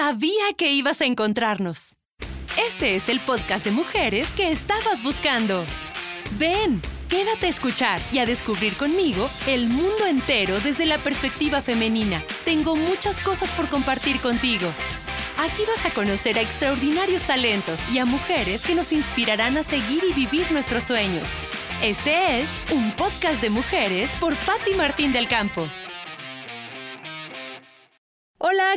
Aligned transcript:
Sabía 0.00 0.52
que 0.56 0.70
ibas 0.70 1.00
a 1.00 1.06
encontrarnos. 1.06 1.96
Este 2.56 2.94
es 2.94 3.08
el 3.08 3.18
podcast 3.18 3.64
de 3.64 3.72
mujeres 3.72 4.32
que 4.32 4.48
estabas 4.48 5.02
buscando. 5.02 5.66
Ven, 6.38 6.80
quédate 7.08 7.46
a 7.46 7.48
escuchar 7.48 8.00
y 8.12 8.20
a 8.20 8.24
descubrir 8.24 8.76
conmigo 8.76 9.28
el 9.48 9.66
mundo 9.66 10.06
entero 10.06 10.60
desde 10.60 10.86
la 10.86 10.98
perspectiva 10.98 11.62
femenina. 11.62 12.22
Tengo 12.44 12.76
muchas 12.76 13.18
cosas 13.18 13.52
por 13.52 13.68
compartir 13.68 14.20
contigo. 14.20 14.68
Aquí 15.36 15.62
vas 15.66 15.84
a 15.84 15.90
conocer 15.90 16.38
a 16.38 16.42
extraordinarios 16.42 17.24
talentos 17.24 17.82
y 17.92 17.98
a 17.98 18.04
mujeres 18.04 18.62
que 18.62 18.76
nos 18.76 18.92
inspirarán 18.92 19.56
a 19.56 19.64
seguir 19.64 20.04
y 20.08 20.12
vivir 20.12 20.52
nuestros 20.52 20.84
sueños. 20.84 21.40
Este 21.82 22.38
es 22.38 22.62
un 22.70 22.92
podcast 22.92 23.42
de 23.42 23.50
mujeres 23.50 24.14
por 24.20 24.36
Patti 24.36 24.74
Martín 24.76 25.12
del 25.12 25.26
Campo. 25.26 25.66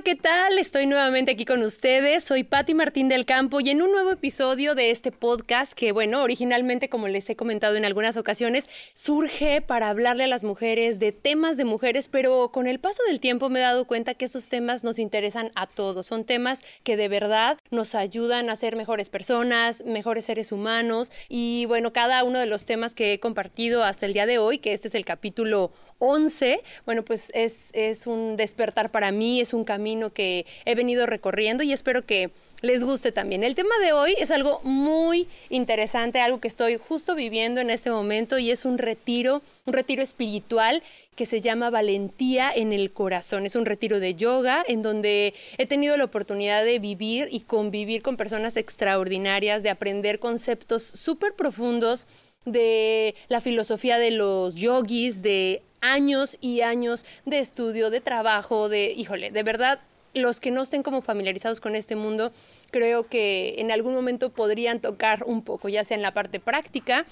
¿Qué 0.04 0.16
tal? 0.16 0.58
Estoy 0.58 0.88
nuevamente 0.88 1.32
aquí 1.32 1.46
con 1.46 1.62
ustedes. 1.62 2.24
Soy 2.24 2.44
Patti 2.44 2.74
Martín 2.74 3.08
del 3.08 3.26
Campo 3.26 3.60
y 3.60 3.70
en 3.70 3.84
un 3.84 3.92
nuevo 3.92 4.12
episodio 4.12 4.74
de 4.74 4.90
este 4.90 5.12
podcast 5.12 5.74
que, 5.74 5.92
bueno, 5.92 6.24
originalmente, 6.24 6.90
como 6.90 7.08
les 7.08 7.30
he 7.30 7.36
comentado 7.36 7.76
en 7.76 7.86
algunas 7.86 8.18
ocasiones, 8.18 8.68
surge 8.96 9.62
para 9.62 9.90
hablarle 9.90 10.24
a 10.24 10.28
las 10.28 10.44
mujeres 10.44 10.98
de 10.98 11.12
temas 11.12 11.56
de 11.56 11.66
mujeres, 11.66 12.08
pero 12.08 12.50
con 12.52 12.66
el 12.66 12.80
paso 12.80 13.04
del 13.08 13.20
tiempo 13.20 13.50
me 13.50 13.60
he 13.60 13.64
dado 13.64 13.86
cuenta 13.86 14.16
que 14.16 14.26
esos 14.26 14.50
temas 14.50 14.84
nos 14.84 14.98
interesan 14.98 15.52
a 15.54 15.68
todos. 15.68 16.08
Son 16.08 16.26
temas 16.26 16.64
que 16.84 16.98
de 16.98 17.08
verdad 17.08 17.60
nos 17.70 17.94
ayudan 17.94 18.50
a 18.50 18.56
ser 18.56 18.76
mejores 18.76 19.10
personas, 19.10 19.84
mejores 19.86 20.26
seres 20.26 20.52
humanos 20.52 21.12
y, 21.30 21.66
bueno, 21.66 21.94
cada 21.94 22.24
uno 22.24 22.40
de 22.40 22.48
los 22.48 22.66
temas 22.66 22.96
que 22.96 23.14
he 23.14 23.20
compartido 23.20 23.84
hasta 23.84 24.08
el 24.08 24.14
día 24.14 24.26
de 24.26 24.40
hoy, 24.40 24.58
que 24.58 24.74
este 24.74 24.88
es 24.88 24.96
el 24.96 25.06
capítulo 25.06 25.72
11, 26.02 26.62
bueno, 26.86 27.04
pues 27.04 27.32
es, 27.36 27.70
es 27.74 28.08
un 28.08 28.36
despertar 28.36 28.90
para 28.90 29.12
mí, 29.12 29.40
es 29.40 29.54
un 29.54 29.64
camino 29.64 30.12
que 30.12 30.48
he 30.66 30.74
venido 30.74 31.06
recorriendo 31.06 31.62
y 31.62 31.74
espero 31.74 32.04
que 32.06 32.32
les 32.62 32.84
guste 32.84 33.12
también. 33.12 33.44
El 33.44 33.54
tema 33.54 33.74
de 33.84 33.94
hoy 33.94 34.16
es 34.18 34.32
algo 34.32 34.62
muy 34.64 35.28
interesante, 35.50 36.20
algo 36.20 36.40
que 36.40 36.48
estoy 36.48 36.78
justo 36.78 37.14
viviendo 37.14 37.62
en 37.62 37.70
este 37.70 37.92
momento 37.92 38.40
y 38.40 38.50
es 38.50 38.66
un 38.66 38.80
retiro, 38.80 39.44
un 39.66 39.74
retiro 39.74 40.02
espiritual 40.02 40.82
que 41.16 41.28
se 41.28 41.40
llama 41.40 41.70
Valentía 41.70 42.52
en 42.52 42.74
el 42.74 42.92
Corazón. 42.92 43.46
Es 43.46 43.56
un 43.56 43.68
retiro 43.68 44.00
de 44.00 44.16
yoga 44.16 44.64
en 44.68 44.82
donde 44.82 45.36
he 45.60 45.68
tenido 45.68 45.98
la 45.98 46.06
oportunidad 46.06 46.66
de 46.66 46.80
vivir 46.80 47.28
y 47.30 47.42
convivir 47.42 48.02
con 48.02 48.18
personas 48.18 48.58
extraordinarias, 48.58 49.62
de 49.62 49.70
aprender 49.70 50.18
conceptos 50.18 50.82
súper 50.82 51.34
profundos 51.34 52.08
de 52.46 53.14
la 53.28 53.40
filosofía 53.40 54.00
de 54.00 54.10
los 54.10 54.56
yogis, 54.56 55.22
de 55.22 55.62
años 55.82 56.38
y 56.40 56.62
años 56.62 57.06
de 57.26 57.40
estudio, 57.40 57.90
de 57.90 58.02
trabajo, 58.02 58.70
de, 58.70 58.92
híjole, 58.92 59.32
de 59.32 59.44
verdad, 59.44 59.80
los 60.14 60.40
que 60.40 60.52
no 60.52 60.62
estén 60.62 60.84
como 60.84 61.02
familiarizados 61.02 61.60
con 61.60 61.76
este 61.76 61.96
mundo, 61.96 62.32
creo 62.72 63.08
que 63.08 63.56
en 63.58 63.72
algún 63.72 63.94
momento 63.94 64.30
podrían 64.30 64.80
tocar 64.80 65.24
un 65.26 65.44
poco, 65.44 65.70
ya 65.70 65.84
sea 65.84 65.96
en 65.96 66.04
la 66.04 66.14
parte 66.14 66.40
práctica, 66.40 67.06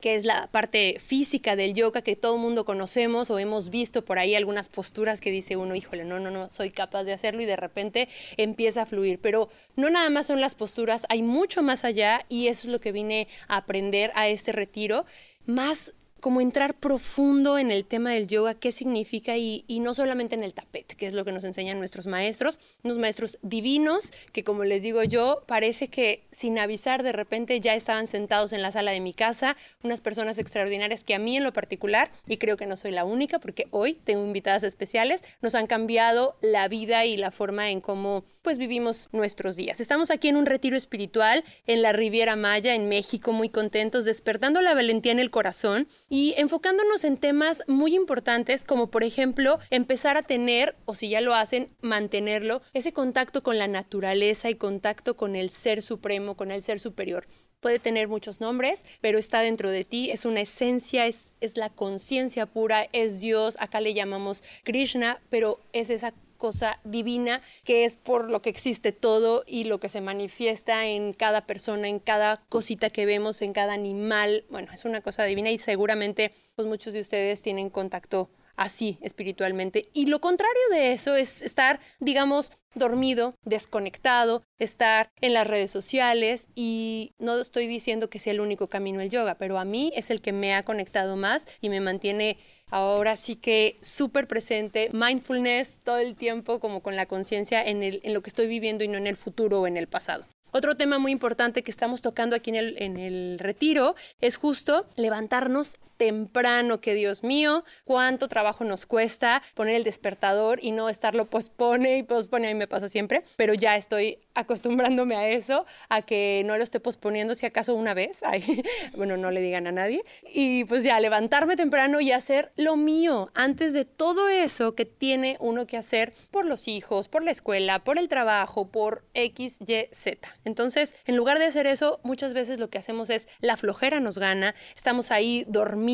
que 0.00 0.14
es 0.14 0.24
la 0.24 0.46
parte 0.48 0.98
física 1.00 1.56
del 1.56 1.72
yoga 1.72 2.02
que 2.02 2.16
todo 2.16 2.36
mundo 2.36 2.64
conocemos 2.64 3.30
o 3.30 3.38
hemos 3.38 3.70
visto 3.70 4.04
por 4.04 4.18
ahí 4.18 4.34
algunas 4.34 4.68
posturas 4.68 5.20
que 5.20 5.30
dice 5.30 5.56
uno, 5.56 5.74
híjole, 5.74 6.04
no, 6.04 6.20
no, 6.20 6.30
no, 6.30 6.50
soy 6.50 6.70
capaz 6.70 7.04
de 7.04 7.14
hacerlo 7.14 7.42
y 7.42 7.46
de 7.46 7.56
repente 7.56 8.08
empieza 8.36 8.82
a 8.82 8.86
fluir. 8.86 9.18
Pero 9.22 9.48
no 9.74 9.88
nada 9.88 10.10
más 10.10 10.26
son 10.26 10.40
las 10.40 10.54
posturas, 10.54 11.06
hay 11.08 11.22
mucho 11.22 11.62
más 11.62 11.84
allá 11.84 12.24
y 12.28 12.48
eso 12.48 12.68
es 12.68 12.72
lo 12.72 12.80
que 12.80 12.92
vine 12.92 13.26
a 13.48 13.56
aprender 13.56 14.12
a 14.14 14.28
este 14.28 14.52
retiro, 14.52 15.06
más 15.46 15.92
como 16.20 16.40
entrar 16.40 16.74
profundo 16.74 17.58
en 17.58 17.70
el 17.70 17.84
tema 17.84 18.12
del 18.12 18.26
yoga, 18.26 18.54
qué 18.54 18.72
significa 18.72 19.36
y, 19.36 19.64
no 19.80 19.94
solamente 19.94 20.34
en 20.34 20.42
el 20.42 20.54
tapete, 20.54 20.96
que 20.96 21.06
es 21.06 21.14
lo 21.14 21.24
que 21.24 21.32
nos 21.32 21.44
enseñan 21.44 21.78
nuestros 21.78 22.06
maestros, 22.06 22.58
unos 22.82 22.98
maestros 22.98 23.38
divinos 23.42 24.12
que 24.32 24.42
como 24.44 24.64
les 24.64 24.82
digo 24.82 25.02
yo, 25.04 25.42
parece 25.46 25.88
que 25.88 26.22
sin 26.32 26.58
avisar 26.58 27.02
de 27.02 27.12
repente 27.12 27.60
ya 27.60 27.74
estaban 27.74 28.06
sentados 28.06 28.52
en 28.52 28.62
la 28.62 28.72
sala 28.72 28.90
de 28.90 29.00
mi 29.00 29.12
casa, 29.12 29.56
unas 29.82 30.00
personas 30.00 30.38
extraordinarias 30.38 31.04
que 31.04 31.14
a 31.14 31.18
mí 31.18 31.36
en 31.36 31.44
lo 31.44 31.52
particular, 31.52 32.10
y 32.26 32.38
creo 32.38 32.56
que 32.56 32.66
no 32.66 32.76
soy 32.76 32.92
la 32.92 33.04
única 33.04 33.38
porque 33.38 33.66
hoy 33.70 33.94
tengo 33.94 34.24
invitadas 34.24 34.62
especiales, 34.62 35.22
nos 35.42 35.54
han 35.54 35.66
cambiado 35.66 36.34
la 36.40 36.68
vida 36.68 37.04
y 37.04 37.16
la 37.16 37.30
forma 37.30 37.70
en 37.70 37.80
cómo 37.80 38.24
pues 38.46 38.58
vivimos 38.58 39.08
nuestros 39.10 39.56
días. 39.56 39.80
Estamos 39.80 40.12
aquí 40.12 40.28
en 40.28 40.36
un 40.36 40.46
retiro 40.46 40.76
espiritual 40.76 41.42
en 41.66 41.82
la 41.82 41.92
Riviera 41.92 42.36
Maya, 42.36 42.76
en 42.76 42.88
México, 42.88 43.32
muy 43.32 43.48
contentos, 43.48 44.04
despertando 44.04 44.62
la 44.62 44.72
valentía 44.72 45.10
en 45.10 45.18
el 45.18 45.32
corazón 45.32 45.88
y 46.08 46.32
enfocándonos 46.36 47.02
en 47.02 47.16
temas 47.16 47.64
muy 47.66 47.96
importantes 47.96 48.62
como 48.62 48.86
por 48.86 49.02
ejemplo 49.02 49.58
empezar 49.70 50.16
a 50.16 50.22
tener, 50.22 50.76
o 50.84 50.94
si 50.94 51.08
ya 51.08 51.20
lo 51.20 51.34
hacen, 51.34 51.70
mantenerlo, 51.80 52.62
ese 52.72 52.92
contacto 52.92 53.42
con 53.42 53.58
la 53.58 53.66
naturaleza 53.66 54.48
y 54.48 54.54
contacto 54.54 55.16
con 55.16 55.34
el 55.34 55.50
ser 55.50 55.82
supremo, 55.82 56.36
con 56.36 56.52
el 56.52 56.62
ser 56.62 56.78
superior 56.78 57.26
puede 57.60 57.78
tener 57.80 58.06
muchos 58.06 58.40
nombres, 58.40 58.84
pero 59.00 59.18
está 59.18 59.40
dentro 59.40 59.70
de 59.70 59.82
ti, 59.82 60.10
es 60.12 60.24
una 60.24 60.42
esencia, 60.42 61.06
es, 61.06 61.32
es 61.40 61.56
la 61.56 61.68
conciencia 61.68 62.46
pura, 62.46 62.86
es 62.92 63.18
Dios, 63.18 63.56
acá 63.58 63.80
le 63.80 63.92
llamamos 63.92 64.44
Krishna, 64.62 65.18
pero 65.30 65.58
es 65.72 65.90
esa 65.90 66.12
cosa 66.36 66.78
divina 66.84 67.42
que 67.64 67.84
es 67.84 67.96
por 67.96 68.30
lo 68.30 68.42
que 68.42 68.50
existe 68.50 68.92
todo 68.92 69.44
y 69.46 69.64
lo 69.64 69.80
que 69.80 69.88
se 69.88 70.00
manifiesta 70.00 70.86
en 70.86 71.12
cada 71.12 71.42
persona, 71.42 71.88
en 71.88 71.98
cada 71.98 72.38
cosita 72.48 72.90
que 72.90 73.06
vemos, 73.06 73.42
en 73.42 73.52
cada 73.52 73.72
animal. 73.74 74.44
Bueno, 74.50 74.72
es 74.72 74.84
una 74.84 75.00
cosa 75.00 75.24
divina 75.24 75.50
y 75.50 75.58
seguramente 75.58 76.32
pues 76.54 76.68
muchos 76.68 76.92
de 76.92 77.00
ustedes 77.00 77.42
tienen 77.42 77.70
contacto 77.70 78.28
así 78.56 78.98
espiritualmente. 79.00 79.88
Y 79.92 80.06
lo 80.06 80.20
contrario 80.20 80.62
de 80.70 80.92
eso 80.92 81.14
es 81.14 81.42
estar, 81.42 81.80
digamos, 82.00 82.52
dormido, 82.74 83.34
desconectado, 83.44 84.42
estar 84.58 85.10
en 85.20 85.34
las 85.34 85.46
redes 85.46 85.70
sociales 85.70 86.48
y 86.54 87.12
no 87.18 87.38
estoy 87.38 87.66
diciendo 87.66 88.10
que 88.10 88.18
sea 88.18 88.32
el 88.32 88.40
único 88.40 88.68
camino 88.68 89.00
el 89.00 89.10
yoga, 89.10 89.36
pero 89.36 89.58
a 89.58 89.64
mí 89.64 89.92
es 89.96 90.10
el 90.10 90.20
que 90.20 90.32
me 90.32 90.54
ha 90.54 90.64
conectado 90.64 91.16
más 91.16 91.46
y 91.60 91.68
me 91.68 91.80
mantiene 91.80 92.38
ahora 92.70 93.16
sí 93.16 93.36
que 93.36 93.78
súper 93.80 94.26
presente, 94.26 94.90
mindfulness 94.92 95.78
todo 95.84 95.98
el 95.98 96.16
tiempo 96.16 96.60
como 96.60 96.80
con 96.80 96.96
la 96.96 97.06
conciencia 97.06 97.64
en, 97.64 97.82
en 97.82 98.14
lo 98.14 98.22
que 98.22 98.30
estoy 98.30 98.46
viviendo 98.46 98.84
y 98.84 98.88
no 98.88 98.98
en 98.98 99.06
el 99.06 99.16
futuro 99.16 99.60
o 99.60 99.66
en 99.66 99.76
el 99.76 99.86
pasado. 99.86 100.24
Otro 100.52 100.74
tema 100.74 100.98
muy 100.98 101.12
importante 101.12 101.62
que 101.62 101.70
estamos 101.70 102.00
tocando 102.00 102.34
aquí 102.34 102.50
en 102.50 102.56
el, 102.56 102.82
en 102.82 102.96
el 102.96 103.38
retiro 103.38 103.94
es 104.20 104.36
justo 104.36 104.86
levantarnos 104.96 105.76
temprano, 105.96 106.80
que 106.80 106.94
Dios 106.94 107.22
mío, 107.22 107.64
cuánto 107.84 108.28
trabajo 108.28 108.64
nos 108.64 108.86
cuesta 108.86 109.42
poner 109.54 109.76
el 109.76 109.84
despertador 109.84 110.58
y 110.62 110.72
no 110.72 110.88
estarlo 110.88 111.26
pospone 111.26 111.98
y 111.98 112.02
pospone, 112.02 112.48
a 112.48 112.52
mí 112.52 112.58
me 112.58 112.68
pasa 112.68 112.88
siempre, 112.88 113.22
pero 113.36 113.54
ya 113.54 113.76
estoy 113.76 114.18
acostumbrándome 114.34 115.16
a 115.16 115.28
eso, 115.28 115.64
a 115.88 116.02
que 116.02 116.42
no 116.44 116.56
lo 116.56 116.62
esté 116.62 116.80
posponiendo 116.80 117.34
si 117.34 117.46
acaso 117.46 117.74
una 117.74 117.94
vez, 117.94 118.22
Ay, 118.22 118.62
bueno, 118.96 119.16
no 119.16 119.30
le 119.30 119.40
digan 119.40 119.66
a 119.66 119.72
nadie, 119.72 120.04
y 120.22 120.64
pues 120.64 120.84
ya 120.84 121.00
levantarme 121.00 121.56
temprano 121.56 122.00
y 122.00 122.12
hacer 122.12 122.52
lo 122.56 122.76
mío 122.76 123.30
antes 123.34 123.72
de 123.72 123.84
todo 123.84 124.28
eso 124.28 124.74
que 124.74 124.84
tiene 124.84 125.36
uno 125.40 125.66
que 125.66 125.76
hacer 125.76 126.12
por 126.30 126.44
los 126.44 126.68
hijos, 126.68 127.08
por 127.08 127.22
la 127.22 127.30
escuela, 127.30 127.82
por 127.84 127.98
el 127.98 128.08
trabajo, 128.08 128.68
por 128.68 129.04
X, 129.14 129.58
Y, 129.66 129.88
Z. 129.92 130.28
Entonces, 130.44 130.94
en 131.06 131.16
lugar 131.16 131.38
de 131.38 131.46
hacer 131.46 131.66
eso, 131.66 132.00
muchas 132.02 132.34
veces 132.34 132.58
lo 132.58 132.68
que 132.68 132.78
hacemos 132.78 133.10
es 133.10 133.28
la 133.40 133.56
flojera 133.56 134.00
nos 134.00 134.18
gana, 134.18 134.54
estamos 134.74 135.10
ahí 135.10 135.44
dormidos, 135.48 135.85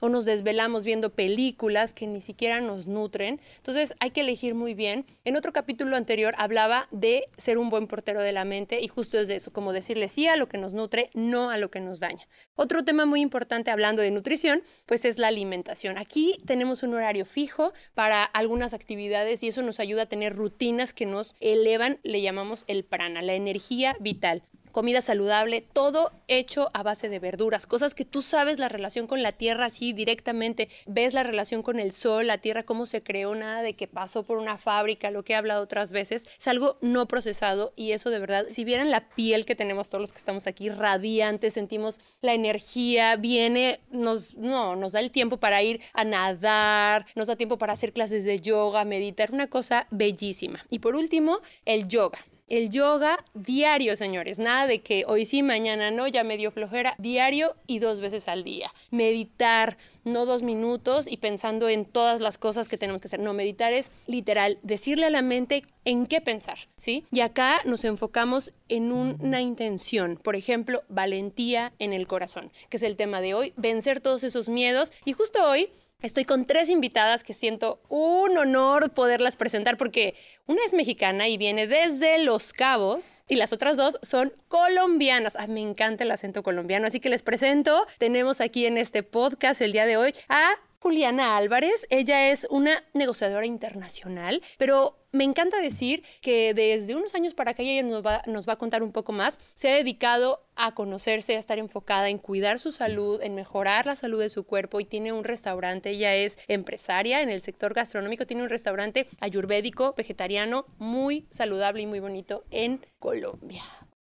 o 0.00 0.08
nos 0.08 0.24
desvelamos 0.24 0.84
viendo 0.84 1.10
películas 1.10 1.92
que 1.92 2.06
ni 2.06 2.20
siquiera 2.20 2.60
nos 2.60 2.86
nutren. 2.86 3.40
Entonces 3.56 3.94
hay 4.00 4.10
que 4.10 4.22
elegir 4.22 4.54
muy 4.54 4.74
bien. 4.74 5.04
En 5.24 5.36
otro 5.36 5.52
capítulo 5.52 5.96
anterior 5.96 6.34
hablaba 6.38 6.88
de 6.90 7.28
ser 7.36 7.58
un 7.58 7.68
buen 7.68 7.86
portero 7.86 8.20
de 8.22 8.32
la 8.32 8.44
mente 8.44 8.80
y 8.80 8.88
justo 8.88 9.18
es 9.18 9.28
de 9.28 9.36
eso, 9.36 9.52
como 9.52 9.72
decirle 9.72 10.08
sí 10.08 10.26
a 10.26 10.36
lo 10.36 10.48
que 10.48 10.58
nos 10.58 10.72
nutre, 10.72 11.10
no 11.14 11.50
a 11.50 11.58
lo 11.58 11.70
que 11.70 11.80
nos 11.80 12.00
daña. 12.00 12.26
Otro 12.54 12.84
tema 12.84 13.06
muy 13.06 13.20
importante 13.20 13.70
hablando 13.70 14.02
de 14.02 14.10
nutrición, 14.10 14.62
pues 14.86 15.04
es 15.04 15.18
la 15.18 15.28
alimentación. 15.28 15.98
Aquí 15.98 16.40
tenemos 16.46 16.82
un 16.82 16.94
horario 16.94 17.24
fijo 17.24 17.72
para 17.94 18.24
algunas 18.24 18.72
actividades 18.72 19.42
y 19.42 19.48
eso 19.48 19.62
nos 19.62 19.78
ayuda 19.78 20.02
a 20.02 20.06
tener 20.06 20.34
rutinas 20.34 20.94
que 20.94 21.06
nos 21.06 21.36
elevan, 21.40 21.98
le 22.02 22.22
llamamos 22.22 22.64
el 22.66 22.84
prana, 22.84 23.20
la 23.22 23.34
energía 23.34 23.96
vital 24.00 24.42
comida 24.78 25.02
saludable, 25.02 25.60
todo 25.60 26.12
hecho 26.28 26.68
a 26.72 26.84
base 26.84 27.08
de 27.08 27.18
verduras, 27.18 27.66
cosas 27.66 27.94
que 27.94 28.04
tú 28.04 28.22
sabes 28.22 28.60
la 28.60 28.68
relación 28.68 29.08
con 29.08 29.24
la 29.24 29.32
tierra 29.32 29.64
así 29.64 29.92
directamente, 29.92 30.68
ves 30.86 31.14
la 31.14 31.24
relación 31.24 31.64
con 31.64 31.80
el 31.80 31.90
sol, 31.90 32.28
la 32.28 32.38
tierra, 32.38 32.62
cómo 32.62 32.86
se 32.86 33.02
creó, 33.02 33.34
nada 33.34 33.62
de 33.62 33.74
que 33.74 33.88
pasó 33.88 34.22
por 34.22 34.38
una 34.38 34.56
fábrica, 34.56 35.10
lo 35.10 35.24
que 35.24 35.32
he 35.32 35.36
hablado 35.36 35.64
otras 35.64 35.90
veces, 35.90 36.28
es 36.38 36.46
algo 36.46 36.78
no 36.80 37.08
procesado 37.08 37.72
y 37.74 37.90
eso 37.90 38.10
de 38.10 38.20
verdad, 38.20 38.46
si 38.50 38.62
vieran 38.62 38.92
la 38.92 39.08
piel 39.08 39.44
que 39.46 39.56
tenemos 39.56 39.88
todos 39.88 40.00
los 40.00 40.12
que 40.12 40.20
estamos 40.20 40.46
aquí, 40.46 40.68
radiante, 40.68 41.50
sentimos 41.50 42.00
la 42.20 42.34
energía, 42.34 43.16
viene, 43.16 43.80
nos, 43.90 44.36
no, 44.36 44.76
nos 44.76 44.92
da 44.92 45.00
el 45.00 45.10
tiempo 45.10 45.38
para 45.38 45.60
ir 45.60 45.80
a 45.92 46.04
nadar, 46.04 47.04
nos 47.16 47.26
da 47.26 47.34
tiempo 47.34 47.58
para 47.58 47.72
hacer 47.72 47.92
clases 47.92 48.22
de 48.22 48.38
yoga, 48.38 48.84
meditar, 48.84 49.32
una 49.32 49.48
cosa 49.48 49.88
bellísima. 49.90 50.64
Y 50.70 50.78
por 50.78 50.94
último, 50.94 51.40
el 51.64 51.88
yoga. 51.88 52.20
El 52.48 52.70
yoga 52.70 53.22
diario, 53.34 53.94
señores. 53.94 54.38
Nada 54.38 54.66
de 54.66 54.80
que 54.80 55.04
hoy 55.06 55.26
sí, 55.26 55.42
mañana 55.42 55.90
no, 55.90 56.08
ya 56.08 56.24
me 56.24 56.38
dio 56.38 56.50
flojera. 56.50 56.94
Diario 56.96 57.56
y 57.66 57.78
dos 57.78 58.00
veces 58.00 58.26
al 58.26 58.42
día. 58.42 58.72
Meditar, 58.90 59.76
no 60.04 60.24
dos 60.24 60.42
minutos 60.42 61.06
y 61.06 61.18
pensando 61.18 61.68
en 61.68 61.84
todas 61.84 62.22
las 62.22 62.38
cosas 62.38 62.68
que 62.68 62.78
tenemos 62.78 63.02
que 63.02 63.08
hacer. 63.08 63.20
No, 63.20 63.34
meditar 63.34 63.74
es 63.74 63.92
literal, 64.06 64.58
decirle 64.62 65.06
a 65.06 65.10
la 65.10 65.20
mente 65.20 65.64
en 65.84 66.06
qué 66.06 66.22
pensar, 66.22 66.58
¿sí? 66.78 67.04
Y 67.12 67.20
acá 67.20 67.60
nos 67.66 67.84
enfocamos 67.84 68.52
en 68.68 68.92
una 68.92 69.42
intención. 69.42 70.16
Por 70.16 70.34
ejemplo, 70.34 70.82
valentía 70.88 71.74
en 71.78 71.92
el 71.92 72.06
corazón, 72.06 72.50
que 72.70 72.78
es 72.78 72.82
el 72.82 72.96
tema 72.96 73.20
de 73.20 73.34
hoy. 73.34 73.52
Vencer 73.56 74.00
todos 74.00 74.24
esos 74.24 74.48
miedos. 74.48 74.92
Y 75.04 75.12
justo 75.12 75.38
hoy 75.44 75.68
Estoy 76.00 76.24
con 76.24 76.44
tres 76.44 76.68
invitadas 76.68 77.24
que 77.24 77.32
siento 77.32 77.80
un 77.88 78.38
honor 78.38 78.90
poderlas 78.92 79.36
presentar 79.36 79.76
porque 79.76 80.14
una 80.46 80.60
es 80.64 80.72
mexicana 80.72 81.26
y 81.26 81.36
viene 81.36 81.66
desde 81.66 82.22
Los 82.22 82.52
Cabos 82.52 83.24
y 83.26 83.34
las 83.34 83.52
otras 83.52 83.76
dos 83.76 83.98
son 84.02 84.32
colombianas. 84.46 85.36
me 85.48 85.60
encanta 85.60 86.04
el 86.04 86.12
acento 86.12 86.44
colombiano, 86.44 86.86
así 86.86 87.00
que 87.00 87.08
les 87.08 87.22
presento. 87.22 87.84
Tenemos 87.98 88.40
aquí 88.40 88.64
en 88.64 88.78
este 88.78 89.02
podcast 89.02 89.60
el 89.60 89.72
día 89.72 89.86
de 89.86 89.96
hoy 89.96 90.14
a 90.28 90.50
Juliana 90.80 91.36
Álvarez. 91.36 91.86
Ella 91.90 92.30
es 92.30 92.46
una 92.50 92.84
negociadora 92.94 93.46
internacional, 93.46 94.42
pero 94.58 94.98
me 95.10 95.24
encanta 95.24 95.60
decir 95.60 96.04
que 96.20 96.54
desde 96.54 96.94
unos 96.94 97.14
años 97.14 97.34
para 97.34 97.52
acá 97.52 97.62
ella 97.62 97.82
nos 97.82 98.04
va, 98.04 98.22
nos 98.26 98.48
va 98.48 98.54
a 98.54 98.58
contar 98.58 98.82
un 98.82 98.92
poco 98.92 99.12
más. 99.12 99.38
Se 99.54 99.70
ha 99.70 99.74
dedicado 99.74 100.44
a 100.54 100.74
conocerse, 100.74 101.36
a 101.36 101.38
estar 101.38 101.58
enfocada 101.58 102.08
en 102.08 102.18
cuidar 102.18 102.58
su 102.58 102.72
salud, 102.72 103.20
en 103.22 103.34
mejorar 103.34 103.86
la 103.86 103.96
salud 103.96 104.20
de 104.20 104.28
su 104.28 104.44
cuerpo 104.44 104.80
y 104.80 104.84
tiene 104.84 105.12
un 105.12 105.24
restaurante. 105.24 105.90
Ella 105.90 106.14
es 106.14 106.38
empresaria 106.48 107.22
en 107.22 107.30
el 107.30 107.40
sector 107.40 107.74
gastronómico, 107.74 108.26
tiene 108.26 108.42
un 108.42 108.48
restaurante 108.50 109.06
ayurvédico, 109.20 109.94
vegetariano, 109.96 110.66
muy 110.78 111.26
saludable 111.30 111.82
y 111.82 111.86
muy 111.86 112.00
bonito 112.00 112.44
en 112.50 112.84
Colombia. 112.98 113.62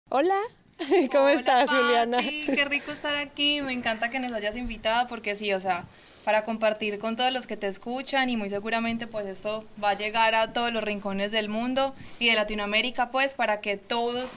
Hola. 0.09 0.39
¿Cómo 1.13 1.29
estás, 1.29 1.71
Juliana? 1.71 2.19
Qué 2.21 2.65
rico 2.65 2.93
estar 2.93 3.15
aquí. 3.17 3.61
Me 3.63 3.73
encanta 3.73 4.11
que 4.11 4.19
nos 4.19 4.33
hayas 4.33 4.57
invitado 4.57 5.07
porque 5.09 5.37
sí, 5.37 5.53
o 5.53 5.61
sea, 5.61 5.87
para 6.25 6.45
compartir 6.45 6.99
con 6.99 7.17
todos 7.17 7.33
los 7.33 7.47
que 7.47 7.57
te 7.57 7.67
escuchan 7.67 8.29
y 8.31 8.37
muy 8.37 8.49
seguramente 8.49 9.07
pues 9.07 9.27
esto 9.27 9.65
va 9.83 9.91
a 9.91 9.95
llegar 9.95 10.35
a 10.35 10.53
todos 10.53 10.73
los 10.73 10.83
rincones 10.83 11.33
del 11.33 11.49
mundo 11.49 11.95
y 12.19 12.29
de 12.29 12.35
Latinoamérica 12.35 13.11
pues 13.11 13.35
para 13.35 13.61
que 13.61 13.77
todos, 13.77 14.31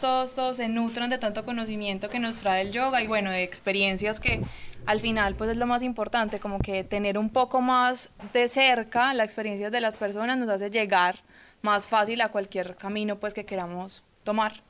se 0.55 0.67
nutran 0.67 1.09
de 1.09 1.17
tanto 1.17 1.45
conocimiento 1.45 2.09
que 2.09 2.19
nos 2.19 2.37
trae 2.37 2.61
el 2.61 2.71
yoga 2.71 3.01
y 3.01 3.07
bueno, 3.07 3.31
de 3.31 3.43
experiencias 3.43 4.19
que 4.19 4.41
al 4.85 4.99
final 4.99 5.35
pues 5.35 5.51
es 5.51 5.57
lo 5.57 5.65
más 5.65 5.83
importante, 5.83 6.39
como 6.39 6.59
que 6.59 6.83
tener 6.83 7.17
un 7.17 7.29
poco 7.29 7.61
más 7.61 8.09
de 8.33 8.47
cerca 8.47 9.13
la 9.13 9.23
experiencia 9.23 9.69
de 9.69 9.81
las 9.81 9.97
personas 9.97 10.37
nos 10.37 10.49
hace 10.49 10.69
llegar 10.69 11.23
más 11.61 11.87
fácil 11.87 12.21
a 12.21 12.29
cualquier 12.29 12.75
camino 12.75 13.19
pues 13.19 13.33
que 13.33 13.45
queramos 13.45 14.03
tomar. 14.23 14.61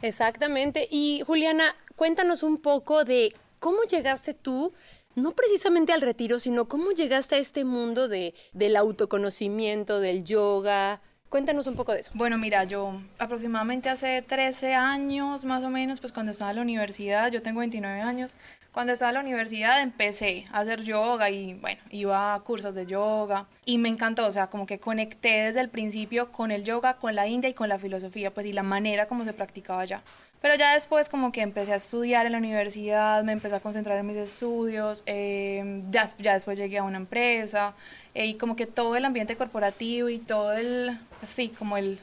Exactamente. 0.00 0.88
Y 0.90 1.22
Juliana, 1.26 1.76
cuéntanos 1.96 2.42
un 2.42 2.58
poco 2.58 3.04
de 3.04 3.34
cómo 3.58 3.82
llegaste 3.84 4.34
tú 4.34 4.72
no 5.14 5.32
precisamente 5.32 5.92
al 5.92 6.00
retiro, 6.00 6.38
sino 6.38 6.66
cómo 6.66 6.92
llegaste 6.92 7.36
a 7.36 7.38
este 7.38 7.64
mundo 7.64 8.08
de, 8.08 8.34
del 8.52 8.76
autoconocimiento, 8.76 10.00
del 10.00 10.24
yoga. 10.24 11.00
Cuéntanos 11.28 11.66
un 11.66 11.76
poco 11.76 11.92
de 11.92 12.00
eso. 12.00 12.12
Bueno, 12.14 12.36
mira, 12.36 12.64
yo 12.64 13.00
aproximadamente 13.18 13.88
hace 13.88 14.20
13 14.22 14.74
años 14.74 15.44
más 15.44 15.64
o 15.64 15.70
menos, 15.70 16.00
pues 16.00 16.12
cuando 16.12 16.32
estaba 16.32 16.50
en 16.50 16.56
la 16.56 16.62
universidad, 16.62 17.30
yo 17.30 17.40
tengo 17.40 17.60
29 17.60 18.02
años, 18.02 18.34
cuando 18.72 18.94
estaba 18.94 19.10
en 19.10 19.14
la 19.14 19.20
universidad 19.20 19.82
empecé 19.82 20.46
a 20.50 20.60
hacer 20.60 20.82
yoga 20.82 21.28
y 21.30 21.54
bueno, 21.54 21.80
iba 21.90 22.34
a 22.34 22.40
cursos 22.40 22.74
de 22.74 22.86
yoga 22.86 23.46
y 23.66 23.78
me 23.78 23.90
encantó, 23.90 24.26
o 24.26 24.32
sea, 24.32 24.48
como 24.48 24.66
que 24.66 24.78
conecté 24.78 25.44
desde 25.44 25.60
el 25.60 25.68
principio 25.68 26.32
con 26.32 26.50
el 26.50 26.64
yoga, 26.64 26.98
con 26.98 27.14
la 27.14 27.26
India 27.28 27.50
y 27.50 27.54
con 27.54 27.68
la 27.68 27.78
filosofía, 27.78 28.32
pues 28.32 28.46
y 28.46 28.52
la 28.52 28.62
manera 28.62 29.06
como 29.06 29.24
se 29.24 29.34
practicaba 29.34 29.82
allá. 29.82 30.02
Pero 30.42 30.56
ya 30.56 30.74
después 30.74 31.08
como 31.08 31.30
que 31.30 31.40
empecé 31.40 31.72
a 31.72 31.76
estudiar 31.76 32.26
en 32.26 32.32
la 32.32 32.38
universidad, 32.38 33.22
me 33.22 33.30
empecé 33.30 33.54
a 33.54 33.60
concentrar 33.60 33.96
en 33.96 34.06
mis 34.06 34.16
estudios, 34.16 35.04
eh, 35.06 35.82
ya, 35.88 36.08
ya, 36.18 36.34
después 36.34 36.58
llegué 36.58 36.78
a 36.78 36.82
una 36.82 36.96
empresa 36.96 37.74
eh, 38.14 38.26
y 38.26 38.34
como 38.34 38.56
que 38.56 38.66
todo 38.66 38.96
el 38.96 39.04
ambiente 39.04 39.36
corporativo 39.36 40.08
y 40.08 40.18
todo 40.18 40.52
el, 40.52 40.98
sí, 41.22 41.50
como 41.56 41.76
el, 41.76 42.00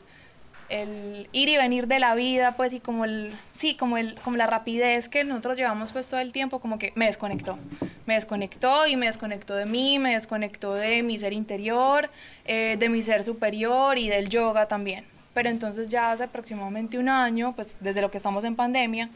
el 0.69 1.27
ir 1.33 1.49
y 1.49 1.57
venir 1.57 1.87
de 1.87 1.99
la 1.99 2.15
vida, 2.15 2.55
pues 2.55 2.71
y 2.71 2.79
como 2.79 3.03
el, 3.03 3.33
sí, 3.51 3.75
como 3.75 3.97
el, 3.97 4.15
como 4.21 4.37
la 4.37 4.47
rapidez 4.47 5.09
que 5.09 5.25
nosotros 5.25 5.57
llevamos 5.57 5.91
pues 5.91 6.07
todo 6.09 6.21
el 6.21 6.31
tiempo, 6.31 6.61
como 6.61 6.79
que 6.79 6.93
me 6.95 7.07
desconectó, 7.07 7.59
me 8.05 8.13
desconectó 8.13 8.87
y 8.87 8.95
me 8.95 9.07
desconectó 9.07 9.53
de 9.53 9.65
mí, 9.65 9.99
me 9.99 10.13
desconectó 10.13 10.75
de 10.75 11.03
mi 11.03 11.19
ser 11.19 11.33
interior, 11.33 12.09
eh, 12.45 12.77
de 12.79 12.87
mi 12.87 13.01
ser 13.01 13.25
superior 13.25 13.97
y 13.97 14.07
del 14.07 14.29
yoga 14.29 14.69
también 14.69 15.18
pero 15.33 15.49
entonces 15.49 15.89
ya 15.89 16.11
hace 16.11 16.23
aproximadamente 16.23 16.97
un 16.97 17.09
año, 17.09 17.53
pues 17.55 17.75
desde 17.79 18.01
lo 18.01 18.11
que 18.11 18.17
estamos 18.17 18.43
en 18.43 18.55
pandemia, 18.55 19.09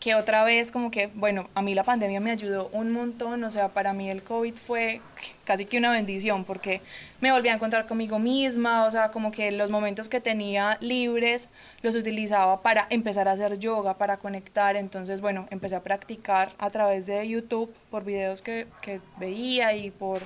que 0.00 0.14
otra 0.14 0.44
vez 0.44 0.72
como 0.72 0.90
que, 0.90 1.08
bueno, 1.14 1.48
a 1.54 1.62
mí 1.62 1.74
la 1.74 1.82
pandemia 1.82 2.20
me 2.20 2.30
ayudó 2.30 2.68
un 2.72 2.92
montón, 2.92 3.42
o 3.44 3.50
sea, 3.50 3.68
para 3.68 3.92
mí 3.92 4.10
el 4.10 4.22
COVID 4.22 4.54
fue 4.54 5.00
casi 5.44 5.64
que 5.64 5.78
una 5.78 5.90
bendición 5.90 6.44
porque 6.44 6.82
me 7.20 7.32
volví 7.32 7.48
a 7.48 7.54
encontrar 7.54 7.86
conmigo 7.86 8.18
misma, 8.18 8.84
o 8.84 8.90
sea, 8.90 9.10
como 9.10 9.32
que 9.32 9.50
los 9.52 9.70
momentos 9.70 10.08
que 10.08 10.20
tenía 10.20 10.76
libres 10.80 11.48
los 11.82 11.96
utilizaba 11.96 12.62
para 12.62 12.86
empezar 12.90 13.26
a 13.26 13.32
hacer 13.32 13.58
yoga, 13.58 13.94
para 13.94 14.18
conectar, 14.18 14.76
entonces, 14.76 15.20
bueno, 15.20 15.46
empecé 15.50 15.76
a 15.76 15.80
practicar 15.80 16.52
a 16.58 16.68
través 16.70 17.06
de 17.06 17.26
YouTube 17.26 17.74
por 17.90 18.04
videos 18.04 18.42
que, 18.42 18.66
que 18.82 19.00
veía 19.18 19.74
y 19.74 19.90
por 19.90 20.20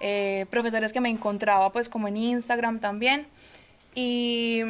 eh, 0.00 0.44
profesores 0.50 0.92
que 0.92 1.00
me 1.00 1.08
encontraba 1.08 1.72
pues 1.72 1.88
como 1.88 2.08
en 2.08 2.18
Instagram 2.18 2.80
también. 2.80 3.26
Y, 3.96 4.60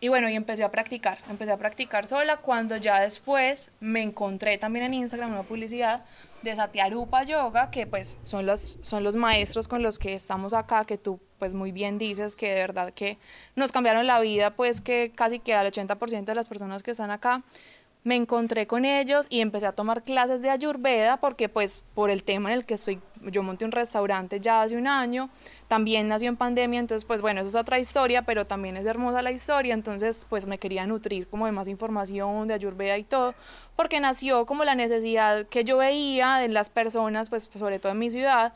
y 0.00 0.08
bueno, 0.08 0.28
y 0.28 0.34
empecé 0.34 0.64
a 0.64 0.70
practicar, 0.70 1.18
empecé 1.30 1.52
a 1.52 1.56
practicar 1.56 2.06
sola 2.06 2.36
cuando 2.36 2.76
ya 2.76 3.00
después 3.00 3.70
me 3.80 4.02
encontré 4.02 4.58
también 4.58 4.86
en 4.86 4.94
Instagram 4.94 5.32
una 5.32 5.44
publicidad 5.44 6.04
de 6.42 6.54
Satyarupa 6.54 7.22
Yoga, 7.22 7.70
que 7.70 7.86
pues 7.86 8.18
son 8.24 8.44
los, 8.44 8.78
son 8.82 9.04
los 9.04 9.16
maestros 9.16 9.68
con 9.68 9.82
los 9.82 9.98
que 9.98 10.14
estamos 10.14 10.52
acá, 10.52 10.84
que 10.84 10.98
tú 10.98 11.20
pues 11.38 11.54
muy 11.54 11.70
bien 11.72 11.96
dices 11.96 12.34
que 12.34 12.48
de 12.48 12.60
verdad 12.60 12.92
que 12.92 13.18
nos 13.54 13.72
cambiaron 13.72 14.06
la 14.06 14.20
vida, 14.20 14.50
pues 14.50 14.80
que 14.80 15.12
casi 15.14 15.38
que 15.38 15.54
al 15.54 15.70
80% 15.70 16.24
de 16.24 16.34
las 16.34 16.48
personas 16.48 16.82
que 16.82 16.90
están 16.90 17.10
acá 17.10 17.42
me 18.06 18.14
encontré 18.14 18.68
con 18.68 18.84
ellos 18.84 19.26
y 19.30 19.40
empecé 19.40 19.66
a 19.66 19.72
tomar 19.72 20.04
clases 20.04 20.40
de 20.40 20.48
ayurveda 20.48 21.16
porque 21.16 21.48
pues 21.48 21.82
por 21.92 22.08
el 22.08 22.22
tema 22.22 22.52
en 22.52 22.58
el 22.60 22.64
que 22.64 22.74
estoy, 22.74 23.00
yo 23.20 23.42
monté 23.42 23.64
un 23.64 23.72
restaurante 23.72 24.38
ya 24.38 24.62
hace 24.62 24.76
un 24.76 24.86
año, 24.86 25.28
también 25.66 26.06
nació 26.06 26.28
en 26.28 26.36
pandemia, 26.36 26.78
entonces 26.78 27.04
pues 27.04 27.20
bueno, 27.20 27.40
eso 27.40 27.48
es 27.48 27.56
otra 27.56 27.80
historia, 27.80 28.22
pero 28.22 28.46
también 28.46 28.76
es 28.76 28.86
hermosa 28.86 29.22
la 29.22 29.32
historia, 29.32 29.74
entonces 29.74 30.24
pues 30.28 30.46
me 30.46 30.58
quería 30.58 30.86
nutrir 30.86 31.26
como 31.26 31.46
de 31.46 31.52
más 31.52 31.66
información 31.66 32.46
de 32.46 32.54
ayurveda 32.54 32.96
y 32.96 33.02
todo, 33.02 33.34
porque 33.74 33.98
nació 33.98 34.46
como 34.46 34.62
la 34.62 34.76
necesidad 34.76 35.44
que 35.46 35.64
yo 35.64 35.78
veía 35.78 36.44
en 36.44 36.54
las 36.54 36.70
personas, 36.70 37.28
pues 37.28 37.50
sobre 37.58 37.80
todo 37.80 37.90
en 37.90 37.98
mi 37.98 38.12
ciudad, 38.12 38.52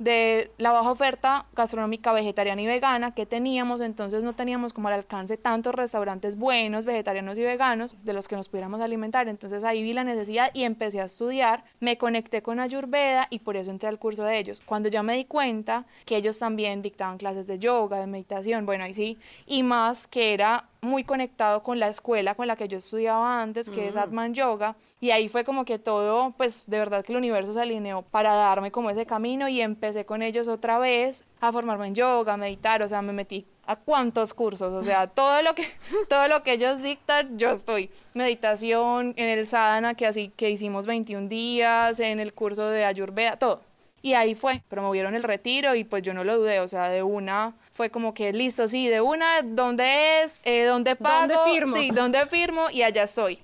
de 0.00 0.50
la 0.56 0.72
baja 0.72 0.90
oferta 0.90 1.46
gastronómica 1.54 2.12
vegetariana 2.14 2.62
y 2.62 2.66
vegana 2.66 3.14
que 3.14 3.26
teníamos, 3.26 3.82
entonces 3.82 4.24
no 4.24 4.32
teníamos 4.32 4.72
como 4.72 4.88
al 4.88 4.94
alcance 4.94 5.36
tantos 5.36 5.74
restaurantes 5.74 6.36
buenos, 6.36 6.86
vegetarianos 6.86 7.36
y 7.36 7.42
veganos, 7.42 7.96
de 8.02 8.14
los 8.14 8.26
que 8.26 8.34
nos 8.34 8.48
pudiéramos 8.48 8.80
alimentar. 8.80 9.28
Entonces 9.28 9.62
ahí 9.62 9.82
vi 9.82 9.92
la 9.92 10.02
necesidad 10.02 10.50
y 10.54 10.64
empecé 10.64 11.02
a 11.02 11.04
estudiar, 11.04 11.64
me 11.80 11.98
conecté 11.98 12.42
con 12.42 12.60
Ayurveda 12.60 13.26
y 13.28 13.40
por 13.40 13.58
eso 13.58 13.70
entré 13.70 13.90
al 13.90 13.98
curso 13.98 14.24
de 14.24 14.38
ellos. 14.38 14.62
Cuando 14.64 14.88
ya 14.88 15.02
me 15.02 15.14
di 15.14 15.26
cuenta 15.26 15.84
que 16.06 16.16
ellos 16.16 16.38
también 16.38 16.80
dictaban 16.80 17.18
clases 17.18 17.46
de 17.46 17.58
yoga, 17.58 18.00
de 18.00 18.06
meditación, 18.06 18.64
bueno, 18.64 18.84
ahí 18.84 18.94
sí, 18.94 19.18
y 19.46 19.62
más 19.62 20.06
que 20.06 20.32
era 20.32 20.69
muy 20.82 21.04
conectado 21.04 21.62
con 21.62 21.78
la 21.78 21.88
escuela 21.88 22.34
con 22.34 22.46
la 22.46 22.56
que 22.56 22.68
yo 22.68 22.78
estudiaba 22.78 23.42
antes, 23.42 23.70
que 23.70 23.88
es 23.88 23.94
mm. 23.94 23.98
Atman 23.98 24.34
Yoga, 24.34 24.76
y 25.00 25.10
ahí 25.10 25.28
fue 25.28 25.44
como 25.44 25.64
que 25.64 25.78
todo, 25.78 26.32
pues 26.36 26.64
de 26.66 26.78
verdad 26.78 27.04
que 27.04 27.12
el 27.12 27.18
universo 27.18 27.54
se 27.54 27.60
alineó 27.60 28.02
para 28.02 28.34
darme 28.34 28.70
como 28.70 28.90
ese 28.90 29.06
camino 29.06 29.48
y 29.48 29.60
empecé 29.60 30.04
con 30.04 30.22
ellos 30.22 30.48
otra 30.48 30.78
vez 30.78 31.24
a 31.40 31.52
formarme 31.52 31.86
en 31.86 31.94
yoga, 31.94 32.34
a 32.34 32.36
meditar, 32.36 32.82
o 32.82 32.88
sea, 32.88 33.00
me 33.00 33.12
metí 33.12 33.46
a 33.66 33.76
cuántos 33.76 34.34
cursos, 34.34 34.72
o 34.72 34.82
sea, 34.82 35.06
todo 35.06 35.42
lo 35.42 35.54
que 35.54 35.66
todo 36.08 36.28
lo 36.28 36.42
que 36.42 36.52
ellos 36.52 36.82
dictan, 36.82 37.38
yo 37.38 37.50
estoy. 37.50 37.90
Meditación 38.14 39.14
en 39.16 39.28
el 39.28 39.46
sadhana 39.46 39.94
que 39.94 40.06
así 40.06 40.28
que 40.36 40.50
hicimos 40.50 40.86
21 40.86 41.28
días, 41.28 42.00
en 42.00 42.20
el 42.20 42.34
curso 42.34 42.68
de 42.68 42.84
Ayurveda, 42.84 43.36
todo. 43.36 43.62
Y 44.02 44.14
ahí 44.14 44.34
fue, 44.34 44.62
promovieron 44.68 45.14
el 45.14 45.22
retiro 45.22 45.74
y 45.74 45.84
pues 45.84 46.02
yo 46.02 46.14
no 46.14 46.24
lo 46.24 46.38
dudé, 46.38 46.60
o 46.60 46.68
sea, 46.68 46.88
de 46.88 47.02
una 47.02 47.54
fue 47.80 47.88
como 47.88 48.12
que 48.12 48.34
listo, 48.34 48.68
sí, 48.68 48.88
de 48.88 49.00
una, 49.00 49.40
¿dónde 49.42 50.20
es? 50.20 50.42
Eh, 50.44 50.64
¿Dónde 50.64 50.96
pago? 50.96 51.32
¿Dónde 51.32 51.50
firmo? 51.50 51.76
Sí, 51.78 51.90
¿dónde 51.90 52.26
firmo? 52.26 52.68
Y 52.70 52.82
allá 52.82 53.06
soy. 53.06 53.38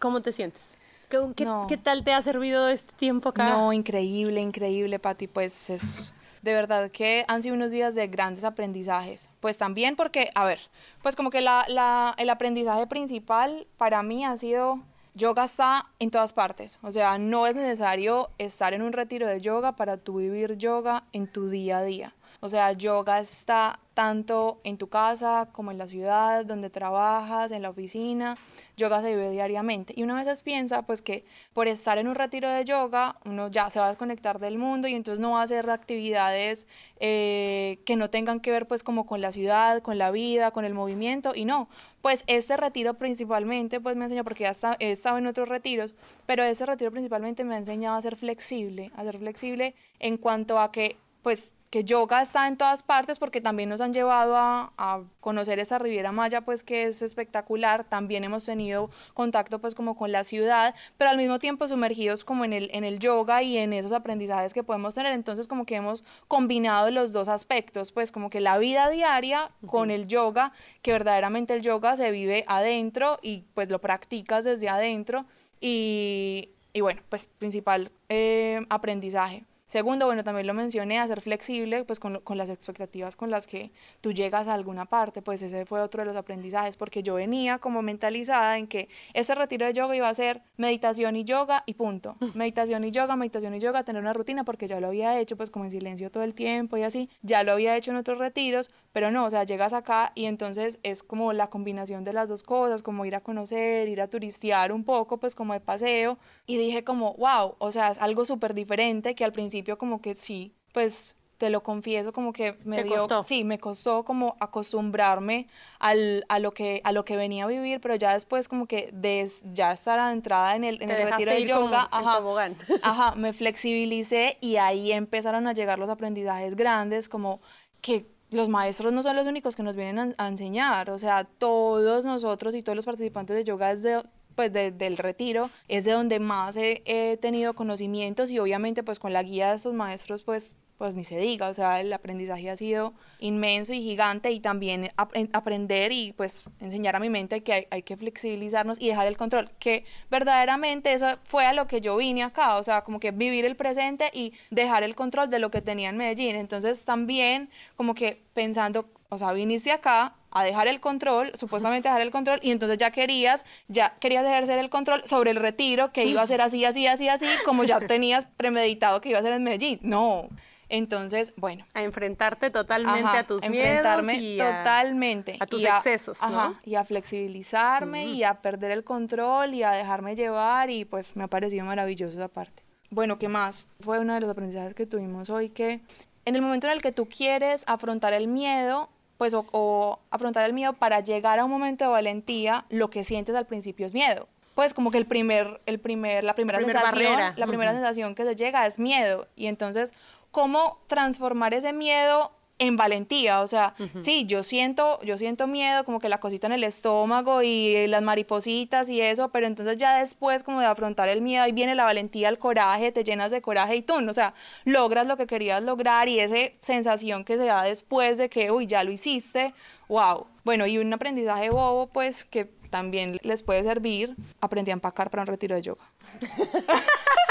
¿Cómo 0.00 0.20
te 0.20 0.32
sientes? 0.32 0.74
¿Qué, 1.08 1.76
tal 1.76 2.02
te 2.02 2.12
ha 2.12 2.20
servido 2.20 2.68
este 2.68 2.92
tiempo 2.94 3.28
acá? 3.28 3.48
No, 3.50 3.72
increíble, 3.72 4.40
increíble, 4.40 4.98
Pati. 4.98 5.28
Pues 5.28 5.70
es 5.70 6.12
de 6.42 6.52
verdad 6.52 6.90
que 6.90 7.24
han 7.28 7.44
sido 7.44 7.54
unos 7.54 7.70
días 7.70 7.94
de 7.94 8.08
grandes 8.08 8.42
aprendizajes. 8.42 9.30
Pues 9.38 9.56
también 9.56 9.94
porque, 9.94 10.30
a 10.34 10.44
ver, 10.46 10.58
pues 11.00 11.14
como 11.14 11.30
que 11.30 11.40
la, 11.40 11.64
la, 11.68 12.16
el 12.18 12.28
aprendizaje 12.28 12.88
principal 12.88 13.68
para 13.78 14.02
mí 14.02 14.24
ha 14.24 14.36
sido 14.36 14.80
yoga 15.14 15.44
está 15.44 15.86
en 16.00 16.10
todas 16.10 16.32
partes. 16.32 16.80
O 16.82 16.90
sea, 16.90 17.18
no 17.18 17.46
es 17.46 17.54
necesario 17.54 18.30
estar 18.38 18.74
en 18.74 18.82
un 18.82 18.92
retiro 18.92 19.28
de 19.28 19.40
yoga 19.40 19.70
para 19.70 19.96
tú 19.96 20.16
vivir 20.16 20.56
yoga 20.56 21.04
en 21.12 21.28
tu 21.28 21.50
día 21.50 21.78
a 21.78 21.84
día. 21.84 22.12
O 22.40 22.48
sea, 22.48 22.72
yoga 22.72 23.20
está 23.20 23.78
tanto 23.92 24.60
en 24.64 24.78
tu 24.78 24.88
casa 24.88 25.46
como 25.52 25.70
en 25.70 25.76
la 25.76 25.86
ciudad, 25.86 26.46
donde 26.46 26.70
trabajas, 26.70 27.52
en 27.52 27.60
la 27.60 27.68
oficina. 27.68 28.38
Yoga 28.78 29.02
se 29.02 29.14
vive 29.14 29.30
diariamente. 29.30 29.92
Y 29.94 30.04
uno 30.04 30.14
a 30.14 30.20
veces 30.20 30.42
piensa 30.42 30.80
pues 30.80 31.02
que 31.02 31.24
por 31.52 31.68
estar 31.68 31.98
en 31.98 32.08
un 32.08 32.14
retiro 32.14 32.48
de 32.48 32.64
yoga, 32.64 33.16
uno 33.26 33.48
ya 33.48 33.68
se 33.68 33.78
va 33.78 33.86
a 33.86 33.88
desconectar 33.90 34.38
del 34.38 34.56
mundo 34.56 34.88
y 34.88 34.94
entonces 34.94 35.20
no 35.20 35.32
va 35.32 35.40
a 35.40 35.44
hacer 35.44 35.68
actividades 35.68 36.66
eh, 36.98 37.78
que 37.84 37.96
no 37.96 38.08
tengan 38.08 38.40
que 38.40 38.50
ver 38.50 38.66
pues 38.66 38.82
como 38.82 39.04
con 39.04 39.20
la 39.20 39.32
ciudad, 39.32 39.82
con 39.82 39.98
la 39.98 40.10
vida, 40.10 40.50
con 40.50 40.64
el 40.64 40.72
movimiento. 40.72 41.32
Y 41.34 41.44
no, 41.44 41.68
pues 42.00 42.24
este 42.26 42.56
retiro 42.56 42.94
principalmente 42.94 43.80
pues 43.80 43.96
me 43.96 44.04
enseñó, 44.04 44.24
porque 44.24 44.44
ya 44.44 44.76
he 44.78 44.92
estado 44.92 45.18
en 45.18 45.26
otros 45.26 45.46
retiros, 45.46 45.92
pero 46.24 46.42
este 46.42 46.64
retiro 46.64 46.90
principalmente 46.90 47.44
me 47.44 47.54
ha 47.54 47.58
enseñado 47.58 47.98
a 47.98 48.02
ser 48.02 48.16
flexible, 48.16 48.92
a 48.96 49.04
ser 49.04 49.18
flexible 49.18 49.74
en 49.98 50.16
cuanto 50.16 50.58
a 50.58 50.72
que 50.72 50.96
pues 51.22 51.52
que 51.70 51.84
yoga 51.84 52.20
está 52.20 52.48
en 52.48 52.56
todas 52.56 52.82
partes 52.82 53.20
porque 53.20 53.40
también 53.40 53.68
nos 53.68 53.80
han 53.80 53.94
llevado 53.94 54.36
a, 54.36 55.04
conocer 55.20 55.58
esa 55.58 55.78
Riviera 55.78 56.10
Maya, 56.10 56.40
pues 56.40 56.64
que 56.64 56.84
es 56.84 57.02
espectacular. 57.02 57.84
También 57.84 58.24
hemos 58.24 58.44
tenido 58.44 58.90
contacto 59.14 59.60
pues 59.60 59.74
como 59.74 59.96
con 59.96 60.10
la 60.10 60.24
ciudad, 60.24 60.74
pero 60.98 61.10
al 61.10 61.16
mismo 61.16 61.38
tiempo 61.38 61.68
sumergidos 61.68 62.24
como 62.24 62.44
en 62.44 62.52
el, 62.52 62.70
en 62.72 62.84
el 62.84 62.98
yoga 62.98 63.42
y 63.42 63.58
en 63.58 63.72
esos 63.72 63.92
aprendizajes 63.92 64.52
que 64.52 64.64
podemos 64.64 64.94
tener. 64.96 65.12
Entonces 65.12 65.46
como 65.46 65.64
que 65.64 65.76
hemos 65.76 66.02
combinado 66.26 66.90
los 66.90 67.12
dos 67.12 67.28
aspectos, 67.28 67.92
pues 67.92 68.10
como 68.10 68.30
que 68.30 68.40
la 68.40 68.58
vida 68.58 68.90
diaria 68.90 69.50
con 69.66 69.90
el 69.90 70.08
yoga, 70.08 70.52
que 70.82 70.92
verdaderamente 70.92 71.54
el 71.54 71.62
yoga 71.62 71.96
se 71.96 72.10
vive 72.10 72.44
adentro 72.48 73.18
y 73.22 73.44
pues 73.54 73.68
lo 73.68 73.80
practicas 73.80 74.44
desde 74.44 74.68
adentro. 74.68 75.24
Y, 75.60 76.48
y 76.72 76.80
bueno, 76.80 77.02
pues 77.08 77.28
principal 77.38 77.92
eh, 78.08 78.64
aprendizaje. 78.70 79.44
Segundo, 79.70 80.06
bueno, 80.06 80.24
también 80.24 80.48
lo 80.48 80.52
mencioné, 80.52 80.98
a 80.98 81.06
ser 81.06 81.20
flexible 81.20 81.84
pues 81.84 82.00
con, 82.00 82.18
con, 82.22 82.36
las 82.36 82.50
expectativas 82.50 83.14
con 83.14 83.30
las 83.30 83.46
que 83.46 83.70
tú 84.00 84.10
llegas 84.12 84.48
a 84.48 84.54
alguna 84.54 84.84
parte, 84.84 85.22
pues 85.22 85.42
ese 85.42 85.64
fue 85.64 85.80
otro 85.80 86.00
de 86.00 86.06
los 86.06 86.16
aprendizajes, 86.16 86.76
porque 86.76 87.04
yo 87.04 87.14
venía 87.14 87.58
como 87.58 87.80
mentalizada 87.80 88.58
en 88.58 88.66
que 88.66 88.88
este 89.14 89.32
retiro 89.36 89.66
de 89.66 89.72
yoga 89.72 89.94
iba 89.94 90.08
a 90.08 90.14
ser 90.14 90.40
meditación 90.56 91.14
y 91.14 91.22
yoga 91.22 91.62
y 91.66 91.74
punto. 91.74 92.16
Meditación 92.34 92.82
y 92.82 92.90
yoga, 92.90 93.14
meditación 93.14 93.54
y 93.54 93.60
yoga, 93.60 93.84
tener 93.84 94.02
una 94.02 94.12
rutina, 94.12 94.42
porque 94.42 94.66
ya 94.66 94.80
lo 94.80 94.88
había 94.88 95.20
hecho 95.20 95.36
pues 95.36 95.50
como 95.50 95.66
en 95.66 95.70
silencio 95.70 96.10
todo 96.10 96.24
el 96.24 96.34
tiempo 96.34 96.76
y 96.76 96.82
así, 96.82 97.08
ya 97.22 97.44
lo 97.44 97.52
había 97.52 97.76
hecho 97.76 97.92
en 97.92 97.98
otros 97.98 98.18
retiros, 98.18 98.72
pero 98.92 99.12
no, 99.12 99.24
o 99.24 99.30
sea, 99.30 99.44
llegas 99.44 99.72
acá 99.72 100.10
y 100.16 100.24
entonces 100.24 100.80
es 100.82 101.04
como 101.04 101.32
la 101.32 101.46
combinación 101.46 102.02
de 102.02 102.12
las 102.12 102.28
dos 102.28 102.42
cosas, 102.42 102.82
como 102.82 103.04
ir 103.04 103.14
a 103.14 103.20
conocer, 103.20 103.86
ir 103.86 104.00
a 104.00 104.08
turistear 104.08 104.72
un 104.72 104.82
poco, 104.82 105.18
pues 105.18 105.36
como 105.36 105.52
de 105.52 105.60
paseo, 105.60 106.18
y 106.44 106.56
dije 106.56 106.82
como, 106.82 107.14
wow, 107.14 107.54
o 107.58 107.70
sea, 107.70 107.92
es 107.92 107.98
algo 107.98 108.24
súper 108.24 108.52
diferente 108.52 109.14
que 109.14 109.24
al 109.24 109.30
principio 109.30 109.59
como 109.78 110.00
que 110.00 110.14
sí, 110.14 110.54
pues 110.72 111.16
te 111.40 111.48
lo 111.48 111.62
confieso 111.62 112.12
como 112.12 112.34
que 112.34 112.58
me 112.64 112.84
dio 112.84 113.08
sí 113.22 113.44
me 113.44 113.58
costó 113.58 114.04
como 114.04 114.36
acostumbrarme 114.40 115.46
al, 115.78 116.26
a 116.28 116.38
lo 116.38 116.52
que 116.52 116.82
a 116.84 116.92
lo 116.92 117.06
que 117.06 117.16
venía 117.16 117.44
a 117.44 117.46
vivir 117.46 117.80
pero 117.80 117.94
ya 117.94 118.12
después 118.12 118.46
como 118.46 118.66
que 118.66 118.90
des, 118.92 119.42
ya 119.54 119.72
estar 119.72 119.98
adentrada 119.98 120.54
en 120.54 120.64
el, 120.64 120.82
en 120.82 120.90
el 120.90 121.10
retiro 121.10 121.32
de 121.32 121.46
yoga 121.46 121.88
ajá, 121.90 122.20
ajá 122.82 123.14
me 123.14 123.32
flexibilicé 123.32 124.36
y 124.42 124.56
ahí 124.56 124.92
empezaron 124.92 125.46
a 125.46 125.54
llegar 125.54 125.78
los 125.78 125.88
aprendizajes 125.88 126.56
grandes 126.56 127.08
como 127.08 127.40
que 127.80 128.04
los 128.30 128.48
maestros 128.48 128.92
no 128.92 129.02
son 129.02 129.16
los 129.16 129.26
únicos 129.26 129.56
que 129.56 129.62
nos 129.62 129.76
vienen 129.76 130.14
a, 130.16 130.28
enseñar, 130.28 130.90
o 130.90 130.98
sea, 130.98 131.24
todos 131.24 132.04
nosotros 132.04 132.54
y 132.54 132.62
todos 132.62 132.76
los 132.76 132.84
participantes 132.84 133.36
de 133.36 133.44
yoga 133.44 133.70
desde 133.70 134.02
pues 134.40 134.54
del 134.54 134.96
retiro 134.96 135.50
es 135.68 135.84
de 135.84 135.92
donde 135.92 136.18
más 136.18 136.56
he, 136.56 136.82
he, 136.86 137.18
tenido 137.18 137.52
conocimientos 137.52 138.30
y 138.30 138.38
obviamente 138.38 138.82
pues 138.82 138.98
con 138.98 139.12
la 139.12 139.22
guía 139.22 139.50
de 139.50 139.56
esos 139.56 139.74
maestros 139.74 140.22
pues 140.22 140.56
pues 140.78 140.94
ni 140.94 141.04
se 141.04 141.18
diga, 141.18 141.50
o 141.50 141.52
sea, 141.52 141.78
el 141.78 141.92
aprendizaje 141.92 142.48
ha 142.48 142.56
sido 142.56 142.94
inmenso 143.18 143.74
y 143.74 143.82
gigante 143.82 144.30
y 144.30 144.40
también 144.40 144.88
aprender 144.96 145.92
y 145.92 146.14
pues 146.16 146.44
enseñar 146.58 146.96
a 146.96 147.00
mi 147.00 147.10
mente 147.10 147.42
que 147.42 147.52
hay, 147.52 147.66
hay, 147.70 147.82
que 147.82 147.98
flexibilizarnos 147.98 148.80
y 148.80 148.88
dejar 148.88 149.06
el 149.06 149.18
control, 149.18 149.50
que 149.58 149.84
verdaderamente 150.10 150.94
eso 150.94 151.06
fue 151.24 151.44
a 151.44 151.52
lo 151.52 151.66
que 151.66 151.82
yo 151.82 151.98
vine 151.98 152.22
acá, 152.22 152.56
o 152.56 152.62
sea, 152.62 152.80
como 152.80 152.98
que 152.98 153.10
vivir 153.10 153.44
el 153.44 153.56
presente 153.56 154.10
y 154.14 154.32
dejar 154.48 154.82
el 154.82 154.94
control 154.94 155.28
de 155.28 155.38
lo 155.38 155.50
que 155.50 155.60
tenía 155.60 155.90
en 155.90 155.98
Medellín, 155.98 156.34
entonces 156.34 156.82
también 156.86 157.50
como 157.76 157.94
que 157.94 158.18
pensando, 158.32 158.86
o 159.10 159.18
sea, 159.18 159.32
viniste 159.32 159.72
acá 159.72 160.14
a 160.30 160.44
dejar 160.44 160.68
el 160.68 160.80
control, 160.80 161.32
supuestamente 161.34 161.88
dejar 161.88 162.02
el 162.02 162.10
control, 162.10 162.38
y 162.42 162.52
entonces 162.52 162.78
ya 162.78 162.90
querías, 162.90 163.44
ya 163.68 163.94
querías 164.00 164.24
ejercer 164.24 164.58
el 164.58 164.70
control 164.70 165.02
sobre 165.04 165.32
el 165.32 165.36
retiro, 165.36 165.92
que 165.92 166.04
iba 166.04 166.22
a 166.22 166.26
ser 166.26 166.40
así, 166.40 166.64
así, 166.64 166.86
así, 166.86 167.08
así, 167.08 167.26
como 167.44 167.64
ya 167.64 167.80
tenías 167.80 168.26
premeditado 168.36 169.00
que 169.00 169.10
iba 169.10 169.18
a 169.18 169.22
ser 169.22 169.32
en 169.32 169.42
Medellín. 169.42 169.80
No. 169.82 170.28
Entonces, 170.68 171.32
bueno. 171.36 171.66
A 171.74 171.82
enfrentarte 171.82 172.50
totalmente 172.50 173.18
a 173.18 173.26
tus 173.26 173.46
miedos 173.48 174.06
y 174.12 174.38
totalmente. 174.38 175.36
A, 175.40 175.46
tus 175.46 175.64
excesos, 175.64 176.20
¿no? 176.30 176.56
y 176.64 176.76
a 176.76 176.84
flexibilizarme 176.84 178.06
y 178.06 178.22
a 178.22 178.34
perder 178.34 178.70
el 178.70 178.84
control 178.84 179.52
y 179.54 179.64
a 179.64 179.72
dejarme 179.72 180.14
llevar 180.14 180.70
y 180.70 180.84
pues 180.84 181.16
me 181.16 181.24
ha 181.24 181.26
parecido 181.26 181.64
maravilloso 181.64 182.16
esa 182.16 182.28
parte. 182.28 182.62
Bueno, 182.90 183.18
¿qué 183.18 183.28
más? 183.28 183.66
Fue 183.80 183.98
uno 183.98 184.14
de 184.14 184.20
los 184.20 184.30
aprendizajes 184.30 184.74
que 184.74 184.86
tuvimos 184.86 185.28
hoy 185.28 185.48
que 185.48 185.80
en 186.24 186.36
el 186.36 186.42
momento 186.42 186.68
en 186.68 186.74
el 186.74 186.82
que 186.82 186.92
tú 186.92 187.06
quieres 187.06 187.64
afrontar 187.66 188.12
el 188.12 188.28
miedo, 188.28 188.88
pues 189.20 189.34
o, 189.34 189.98
afrontar 190.10 190.46
el 190.46 190.54
miedo 190.54 190.72
para 190.72 191.00
llegar 191.00 191.38
a 191.40 191.44
un 191.44 191.50
momento 191.50 191.84
de 191.84 191.90
valentía, 191.90 192.64
lo 192.70 192.88
que 192.88 193.04
sientes 193.04 193.34
al 193.34 193.44
principio 193.44 193.84
es 193.84 193.92
miedo. 193.92 194.26
Pues 194.54 194.72
como 194.72 194.90
que 194.90 194.96
el 194.96 195.04
primer, 195.04 195.60
el 195.66 195.78
primer, 195.78 196.24
la 196.24 196.34
primera 196.34 196.58
sensación, 196.58 197.20
la 197.36 197.46
primera 197.46 197.72
sensación 197.72 198.14
que 198.14 198.24
se 198.24 198.34
llega 198.34 198.66
es 198.66 198.78
miedo. 198.78 199.26
Y 199.36 199.48
entonces, 199.48 199.92
¿cómo 200.30 200.78
transformar 200.86 201.52
ese 201.52 201.74
miedo 201.74 202.32
en 202.60 202.76
valentía, 202.76 203.40
o 203.40 203.46
sea, 203.46 203.74
sí, 203.98 204.26
yo 204.26 204.42
siento, 204.42 205.00
yo 205.02 205.16
siento 205.16 205.46
miedo, 205.46 205.82
como 205.84 205.98
que 205.98 206.10
la 206.10 206.20
cosita 206.20 206.46
en 206.46 206.52
el 206.52 206.62
estómago 206.62 207.42
y 207.42 207.86
las 207.88 208.02
maripositas 208.02 208.90
y 208.90 209.00
eso, 209.00 209.30
pero 209.30 209.46
entonces 209.46 209.78
ya 209.78 209.96
después 209.96 210.42
como 210.42 210.60
de 210.60 210.66
afrontar 210.66 211.08
el 211.08 211.22
miedo, 211.22 211.42
ahí 211.42 211.52
viene 211.52 211.74
la 211.74 211.84
valentía, 211.84 212.28
el 212.28 212.38
coraje, 212.38 212.92
te 212.92 213.02
llenas 213.02 213.30
de 213.30 213.40
coraje 213.40 213.76
y 213.76 213.82
tú, 213.82 213.94
o 214.06 214.14
sea, 214.14 214.34
logras 214.64 215.06
lo 215.06 215.16
que 215.16 215.26
querías 215.26 215.62
lograr 215.62 216.08
y 216.08 216.20
esa 216.20 216.52
sensación 216.60 217.24
que 217.24 217.38
se 217.38 217.46
da 217.46 217.62
después 217.62 218.18
de 218.18 218.28
que, 218.28 218.50
uy, 218.50 218.66
ya 218.66 218.84
lo 218.84 218.92
hiciste, 218.92 219.54
wow. 219.88 220.26
Bueno, 220.44 220.66
y 220.66 220.76
un 220.76 220.92
aprendizaje 220.92 221.48
bobo, 221.48 221.86
pues, 221.86 222.26
que 222.26 222.44
también 222.68 223.18
les 223.22 223.42
puede 223.42 223.62
servir, 223.62 224.14
aprendí 224.42 224.70
a 224.70 224.74
empacar 224.74 225.08
para 225.08 225.22
un 225.22 225.28
retiro 225.28 225.56
de 225.56 225.62
yoga. 225.62 225.84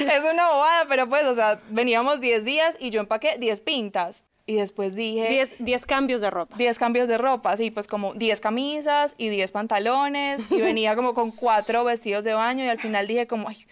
es 0.00 0.20
una 0.32 0.48
bobada, 0.48 0.86
pero 0.88 1.08
pues, 1.08 1.24
o 1.24 1.34
sea, 1.34 1.60
veníamos 1.70 2.20
10 2.20 2.44
días 2.44 2.76
y 2.78 2.90
yo 2.90 3.00
empaqué 3.00 3.36
10 3.38 3.60
pintas. 3.62 4.24
Y 4.44 4.56
después 4.56 4.96
dije... 4.96 5.48
10 5.58 5.86
cambios 5.86 6.20
de 6.20 6.28
ropa. 6.28 6.56
10 6.56 6.78
cambios 6.78 7.06
de 7.08 7.16
ropa, 7.16 7.56
sí, 7.56 7.70
pues 7.70 7.86
como 7.86 8.12
10 8.14 8.40
camisas 8.40 9.14
y 9.16 9.28
10 9.28 9.52
pantalones 9.52 10.44
y 10.50 10.60
venía 10.60 10.96
como 10.96 11.14
con 11.14 11.30
4 11.30 11.84
vestidos 11.84 12.24
de 12.24 12.34
baño 12.34 12.64
y 12.64 12.68
al 12.68 12.80
final 12.80 13.06
dije 13.06 13.28
como, 13.28 13.48
Ay, 13.48 13.64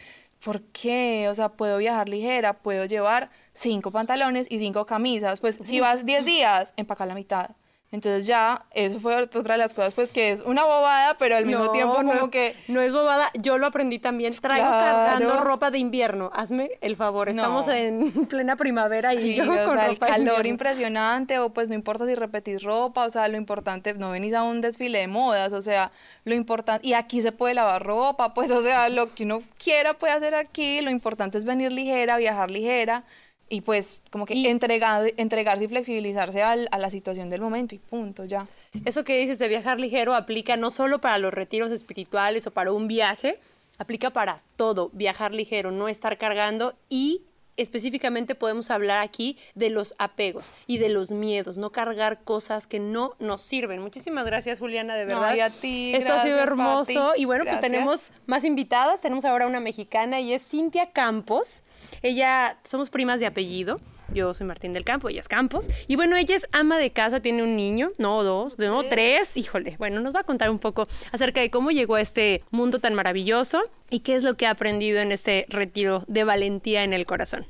¿por 0.45 0.63
qué? 0.63 1.27
O 1.29 1.35
sea, 1.35 1.49
puedo 1.49 1.79
viajar 1.79 2.09
ligera, 2.09 2.53
puedo 2.53 2.85
llevar 2.85 3.31
5 3.53 3.91
pantalones 3.91 4.47
y 4.51 4.59
5 4.59 4.87
camisas. 4.87 5.41
Pues 5.41 5.59
si 5.63 5.81
vas 5.81 6.07
10 6.07 6.25
días, 6.25 6.73
empaca 6.77 7.05
la 7.05 7.15
mitad. 7.15 7.51
Entonces 7.93 8.25
ya, 8.25 8.65
eso 8.73 9.01
fue 9.01 9.17
otra 9.17 9.55
de 9.55 9.59
las 9.59 9.75
cosas, 9.75 9.95
pues 9.95 10.13
que 10.13 10.31
es 10.31 10.43
una 10.43 10.65
bobada, 10.65 11.17
pero 11.19 11.37
al 11.37 11.45
mismo 11.45 11.73
tiempo 11.73 11.95
como 11.95 12.31
que... 12.31 12.55
No 12.69 12.81
es 12.81 12.93
bobada, 12.93 13.29
yo 13.35 13.59
lo 13.59 13.67
aprendí 13.67 13.99
también. 13.99 14.33
Traigo 14.41 14.71
cargando 14.71 15.37
ropa 15.39 15.73
de 15.73 15.79
invierno, 15.79 16.31
hazme 16.33 16.71
el 16.83 16.95
favor, 16.95 17.29
estamos 17.29 17.67
en 17.67 18.13
plena 18.29 18.55
primavera 18.55 19.13
y 19.15 19.35
yo 19.35 19.43
o 19.51 19.55
sea, 19.55 19.87
el 19.87 19.99
calor 19.99 20.47
impresionante, 20.47 21.41
o 21.41 21.51
pues 21.51 21.69
no 21.69 21.75
importa 21.75 22.07
si 22.07 22.15
repetís 22.15 22.63
ropa, 22.63 23.05
o 23.05 23.11
sea, 23.11 23.27
lo 23.27 23.37
importante, 23.37 23.93
no 23.95 24.11
venís 24.11 24.35
a 24.35 24.45
un 24.45 24.61
desfile 24.61 25.01
de 25.01 25.09
modas, 25.09 25.53
o 25.53 25.61
sea, 25.61 25.91
lo 26.25 26.35
importante, 26.35 26.87
y 26.87 26.93
aquí 26.93 27.23
se 27.23 27.33
puede 27.33 27.55
lavar 27.55 27.83
ropa, 27.83 28.35
pues 28.35 28.53
o 28.53 28.63
sea, 28.63 28.89
lo 28.89 29.13
que 29.15 29.25
uno 29.25 29.43
quiera 29.63 29.95
puede 29.95 30.13
hacer 30.13 30.37
aquí, 30.37 30.81
lo 30.81 30.91
importante 30.91 31.39
es 31.39 31.45
venir 31.45 31.73
ligera, 31.73 32.19
viajar 32.19 32.53
ligera, 32.53 33.03
y 33.51 33.61
pues 33.61 34.03
como 34.11 34.25
que 34.25 34.49
entregar, 34.49 35.03
entregarse 35.19 35.65
y 35.65 35.69
flexibilizarse 35.69 36.43
a 36.43 36.57
la 36.57 36.89
situación 36.89 37.29
del 37.29 37.43
momento 37.43 37.75
y 37.75 37.79
punto, 37.79 38.25
ya. 38.25 38.47
Eso 38.87 39.05
que 39.05 39.19
dices 39.19 39.39
de 39.39 39.49
viajar 39.49 39.79
ligero 39.79 40.15
aplica 40.15 40.57
no 40.57 40.71
solo 40.71 41.01
para 41.01 41.19
los 41.19 41.35
retiros 41.35 41.73
espirituales 41.73 42.47
o 42.47 42.53
para 42.53 42.73
un 42.73 42.87
viaje, 42.87 43.39
aplica 43.79 44.11
para 44.11 44.39
todo, 44.57 44.91
viajar 44.93 45.35
ligero, 45.35 45.73
no 45.73 45.89
estar 45.89 46.17
cargando 46.17 46.75
y 46.89 47.23
específicamente 47.61 48.35
podemos 48.35 48.71
hablar 48.71 48.99
aquí 48.99 49.37
de 49.55 49.71
los 49.71 49.95
apegos 49.99 50.53
y 50.67 50.79
de 50.79 50.89
los 50.89 51.11
miedos, 51.11 51.57
no 51.57 51.71
cargar 51.71 52.23
cosas 52.23 52.67
que 52.67 52.81
no 52.81 53.15
nos 53.19 53.43
sirven. 53.43 53.81
Muchísimas 53.81 54.27
gracias, 54.27 54.59
Juliana, 54.59 54.95
de 54.95 55.05
verdad. 55.05 55.39
a 55.41 55.51
ti. 55.51 55.93
Esto 55.95 56.13
ha 56.13 56.23
sido 56.23 56.39
hermoso. 56.39 57.13
Y 57.17 57.25
bueno, 57.25 57.45
pues 57.45 57.61
tenemos 57.61 58.11
más 58.27 58.45
invitadas. 58.45 59.01
Tenemos 59.01 59.25
ahora 59.25 59.47
una 59.47 59.61
mexicana 59.61 60.21
y 60.21 60.33
es 60.33 60.47
Cintia 60.47 60.91
Campos. 60.93 61.63
Ella, 62.03 62.57
somos 62.65 62.91
primas 62.91 63.21
de 63.21 63.27
apellido. 63.27 63.81
Yo 64.13 64.35
soy 64.35 64.47
Martín 64.47 64.73
del 64.73 64.85
Campo, 64.85 65.09
ella 65.09 65.21
es 65.21 65.29
Campos. 65.29 65.69
Y 65.87 65.97
bueno, 65.97 66.17
ella 66.17 66.35
es 66.35 66.49
ama 66.53 66.79
de 66.79 66.91
casa, 66.91 67.21
tiene 67.21 67.43
un 67.43 67.57
niño, 67.57 67.93
no 67.99 68.23
dos, 68.25 68.59
no 68.59 68.83
tres. 68.83 69.37
Híjole, 69.37 69.77
bueno, 69.79 70.01
nos 70.01 70.15
va 70.15 70.21
a 70.21 70.25
contar 70.25 70.51
un 70.51 70.59
poco 70.59 70.89
acerca 71.13 71.41
de 71.41 71.51
cómo 71.51 71.71
llegó 71.71 71.95
a 71.95 72.01
este 72.01 72.43
mundo 72.51 72.81
tan 72.81 72.95
maravilloso 72.95 73.63
y 73.89 74.01
qué 74.01 74.17
es 74.17 74.23
lo 74.23 74.37
que 74.37 74.47
ha 74.47 74.51
aprendido 74.51 75.01
en 75.01 75.13
este 75.13 75.47
retiro 75.49 76.05
de 76.09 76.25
valentía 76.25 76.83
en 76.83 76.93
el 76.93 77.07
corazón. 77.07 77.47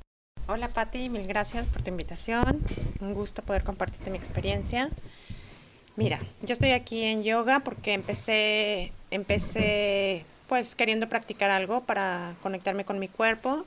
Hola 0.48 0.68
Patti, 0.68 1.08
mil 1.08 1.26
gracias 1.26 1.66
por 1.66 1.82
tu 1.82 1.90
invitación. 1.90 2.60
Un 3.00 3.14
gusto 3.14 3.42
poder 3.42 3.62
compartirte 3.62 4.10
mi 4.10 4.18
experiencia. 4.18 4.90
Mira, 5.96 6.20
yo 6.42 6.52
estoy 6.52 6.72
aquí 6.72 7.02
en 7.04 7.22
yoga 7.22 7.60
porque 7.60 7.94
empecé, 7.94 8.92
empecé 9.10 10.24
pues 10.48 10.74
queriendo 10.74 11.08
practicar 11.08 11.50
algo 11.50 11.82
para 11.82 12.34
conectarme 12.42 12.84
con 12.84 12.98
mi 12.98 13.06
cuerpo. 13.06 13.64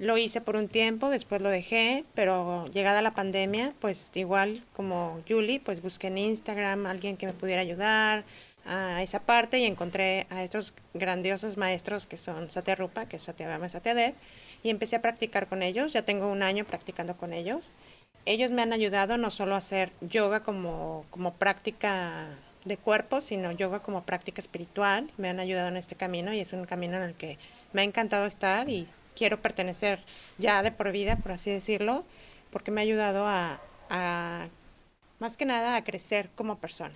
Lo 0.00 0.16
hice 0.16 0.40
por 0.40 0.56
un 0.56 0.68
tiempo, 0.68 1.10
después 1.10 1.42
lo 1.42 1.50
dejé, 1.50 2.06
pero 2.14 2.66
llegada 2.68 3.02
la 3.02 3.10
pandemia, 3.10 3.74
pues 3.80 4.10
igual 4.14 4.64
como 4.72 5.20
Julie, 5.28 5.60
pues 5.60 5.82
busqué 5.82 6.06
en 6.06 6.16
Instagram 6.16 6.86
a 6.86 6.90
alguien 6.90 7.18
que 7.18 7.26
me 7.26 7.34
pudiera 7.34 7.60
ayudar 7.60 8.24
a 8.64 9.02
esa 9.02 9.20
parte 9.20 9.58
y 9.58 9.66
encontré 9.66 10.26
a 10.30 10.42
estos 10.42 10.72
grandiosos 10.94 11.58
maestros 11.58 12.06
que 12.06 12.16
son 12.16 12.50
Satya 12.50 12.76
Rupa, 12.76 13.04
que 13.04 13.16
es 13.16 13.24
Satyagama 13.24 13.68
Satyadev, 13.68 14.14
y 14.62 14.70
empecé 14.70 14.96
a 14.96 15.02
practicar 15.02 15.48
con 15.48 15.62
ellos. 15.62 15.92
Ya 15.92 16.00
tengo 16.00 16.32
un 16.32 16.42
año 16.42 16.64
practicando 16.64 17.14
con 17.18 17.34
ellos. 17.34 17.74
Ellos 18.24 18.50
me 18.50 18.62
han 18.62 18.72
ayudado 18.72 19.18
no 19.18 19.30
solo 19.30 19.54
a 19.54 19.58
hacer 19.58 19.92
yoga 20.00 20.40
como, 20.40 21.04
como 21.10 21.34
práctica 21.34 22.26
de 22.64 22.78
cuerpo, 22.78 23.20
sino 23.20 23.52
yoga 23.52 23.80
como 23.80 24.04
práctica 24.04 24.40
espiritual. 24.40 25.10
Me 25.18 25.28
han 25.28 25.40
ayudado 25.40 25.68
en 25.68 25.76
este 25.76 25.94
camino 25.94 26.32
y 26.32 26.40
es 26.40 26.54
un 26.54 26.64
camino 26.64 26.96
en 26.96 27.02
el 27.02 27.14
que 27.14 27.36
me 27.74 27.82
ha 27.82 27.84
encantado 27.84 28.24
estar 28.24 28.70
y 28.70 28.88
quiero 29.20 29.38
pertenecer 29.38 29.98
ya 30.38 30.62
de 30.62 30.72
por 30.72 30.92
vida, 30.92 31.16
por 31.16 31.32
así 31.32 31.50
decirlo, 31.50 32.06
porque 32.50 32.70
me 32.70 32.80
ha 32.80 32.84
ayudado 32.84 33.26
a, 33.26 33.60
a 33.90 34.48
más 35.18 35.36
que 35.36 35.44
nada, 35.44 35.76
a 35.76 35.84
crecer 35.84 36.30
como 36.34 36.56
persona. 36.56 36.94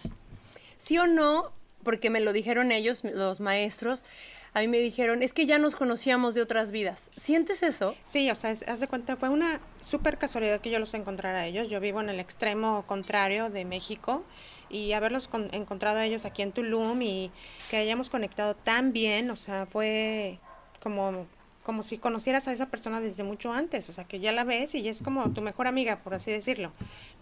¿Sí 0.78 0.96
o 0.96 1.06
no? 1.06 1.52
Porque 1.82 2.08
me 2.08 2.20
lo 2.20 2.32
dijeron 2.32 2.72
ellos, 2.72 3.04
los 3.04 3.40
maestros, 3.40 4.06
a 4.54 4.60
mí 4.60 4.68
me 4.68 4.78
dijeron, 4.78 5.22
es 5.22 5.34
que 5.34 5.44
ya 5.44 5.58
nos 5.58 5.74
conocíamos 5.74 6.34
de 6.34 6.40
otras 6.40 6.70
vidas. 6.70 7.10
¿Sientes 7.14 7.62
eso? 7.62 7.94
Sí, 8.06 8.30
o 8.30 8.34
sea, 8.34 8.52
haz 8.52 8.80
de 8.80 8.88
cuenta, 8.88 9.16
fue 9.16 9.28
una 9.28 9.60
súper 9.82 10.16
casualidad 10.16 10.62
que 10.62 10.70
yo 10.70 10.78
los 10.78 10.94
encontrara 10.94 11.40
a 11.40 11.46
ellos. 11.46 11.68
Yo 11.68 11.78
vivo 11.78 12.00
en 12.00 12.08
el 12.08 12.20
extremo 12.20 12.84
contrario 12.86 13.50
de 13.50 13.66
México 13.66 14.24
y 14.70 14.94
haberlos 14.94 15.28
encontrado 15.52 15.98
a 15.98 16.06
ellos 16.06 16.24
aquí 16.24 16.40
en 16.40 16.52
Tulum 16.52 17.02
y 17.02 17.30
que 17.68 17.76
hayamos 17.76 18.08
conectado 18.08 18.54
tan 18.54 18.94
bien, 18.94 19.30
o 19.30 19.36
sea, 19.36 19.66
fue 19.66 20.38
como 20.82 21.26
como 21.64 21.82
si 21.82 21.96
conocieras 21.96 22.46
a 22.46 22.52
esa 22.52 22.66
persona 22.66 23.00
desde 23.00 23.22
mucho 23.24 23.50
antes, 23.52 23.88
o 23.88 23.92
sea, 23.94 24.04
que 24.04 24.20
ya 24.20 24.32
la 24.32 24.44
ves 24.44 24.74
y 24.74 24.82
ya 24.82 24.90
es 24.90 25.02
como 25.02 25.30
tu 25.30 25.40
mejor 25.40 25.66
amiga, 25.66 25.96
por 25.96 26.12
así 26.12 26.30
decirlo. 26.30 26.70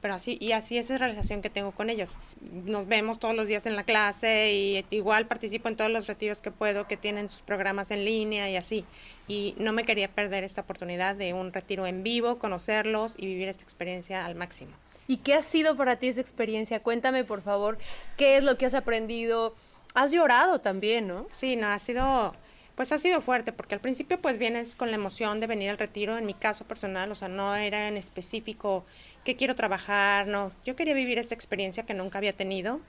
Pero 0.01 0.15
así, 0.15 0.37
y 0.41 0.51
así 0.51 0.79
es 0.79 0.91
la 0.91 0.99
relación 0.99 1.43
que 1.43 1.49
tengo 1.49 1.71
con 1.71 1.89
ellos. 1.89 2.19
Nos 2.65 2.89
vemos 2.89 3.21
todos 3.21 3.37
los 3.37 3.47
días 3.47 3.67
en 3.67 3.77
la 3.77 3.85
clase 3.85 4.53
y 4.53 4.85
igual 4.91 5.27
participo 5.27 5.69
en 5.69 5.77
todos 5.77 5.93
los 5.93 6.09
retiros 6.09 6.41
que 6.41 6.51
puedo, 6.51 6.89
que 6.89 6.97
tienen 6.97 7.29
sus 7.29 7.41
programas 7.41 7.93
en 7.93 8.05
línea 8.05 8.51
y 8.51 8.57
así. 8.57 8.85
Y 9.29 9.55
no 9.59 9.73
me 9.73 9.85
quería 9.85 10.09
perder 10.09 10.43
esta 10.43 10.63
oportunidad 10.63 11.15
de 11.15 11.35
un 11.35 11.53
retiro 11.53 11.87
en 11.87 12.03
vivo, 12.03 12.41
conocerlos 12.41 13.15
y 13.17 13.27
vivir 13.27 13.47
esta 13.47 13.63
experiencia 13.63 14.27
al 14.27 14.35
máximo. 14.35 14.73
¿Y 15.07 15.19
qué 15.19 15.35
ha 15.35 15.43
sido 15.43 15.77
para 15.77 15.97
ti 15.97 16.09
esa 16.09 16.21
experiencia? 16.21 16.81
Cuéntame, 16.81 17.23
por 17.23 17.43
favor, 17.43 17.79
qué 18.17 18.37
es 18.39 18.43
lo 18.43 18.59
que 18.59 18.67
has 18.67 18.75
aprendido. 18.75 19.55
Has 19.95 20.11
llorado 20.11 20.61
también, 20.61 21.07
¿no? 21.07 21.29
Sí, 21.31 21.55
no, 21.55 21.69
ha 21.69 21.79
sido 21.79 22.35
pues 22.83 22.91
ha 22.91 22.99
sido 22.99 23.21
fuerte, 23.21 23.53
porque 23.53 23.77
al 23.77 23.81
principio 23.81 24.21
pues 24.21 24.39
vienes 24.39 24.75
con 24.75 24.91
la 24.91 24.97
emoción 24.97 25.39
de 25.39 25.47
venir 25.47 25.71
al 25.71 25.79
retiro, 25.79 26.19
en 26.19 26.27
mi 26.27 26.35
caso 26.35 26.65
personal, 26.65 27.13
o 27.13 27.15
sea, 27.15 27.29
no 27.29 27.55
era 27.55 27.87
en 27.87 27.97
específico 27.97 28.85
que 29.25 29.37
quiero 29.37 29.55
trabajar, 29.55 30.27
no, 30.27 30.51
yo 30.67 30.75
quería 30.75 30.93
vivir 30.93 31.17
esta 31.17 31.37
experiencia 31.37 31.85
que 31.85 31.95
nunca 31.95 32.19
había 32.19 32.33
tenido 32.33 32.81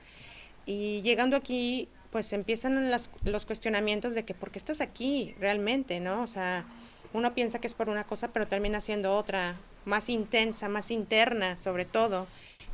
y 0.65 1.03
llegando 1.03 1.38
aquí 1.38 1.88
pues 2.09 2.33
empiezan 2.33 2.89
las, 2.89 3.12
los 3.23 3.45
cuestionamientos 3.45 4.15
de 4.15 4.25
que 4.25 4.33
por 4.33 4.50
qué 4.50 4.57
estás 4.57 4.81
aquí 4.81 5.35
realmente, 5.39 6.00
¿no? 6.00 6.23
O 6.23 6.27
sea, 6.27 6.65
uno 7.13 7.35
piensa 7.35 7.59
que 7.59 7.67
es 7.67 7.75
por 7.75 7.88
una 7.88 8.03
cosa, 8.03 8.29
pero 8.29 8.47
termina 8.47 8.81
siendo 8.81 9.15
otra, 9.15 9.57
más 9.85 10.09
intensa, 10.09 10.70
más 10.70 10.89
interna 10.89 11.59
sobre 11.59 11.85
todo. 11.85 12.25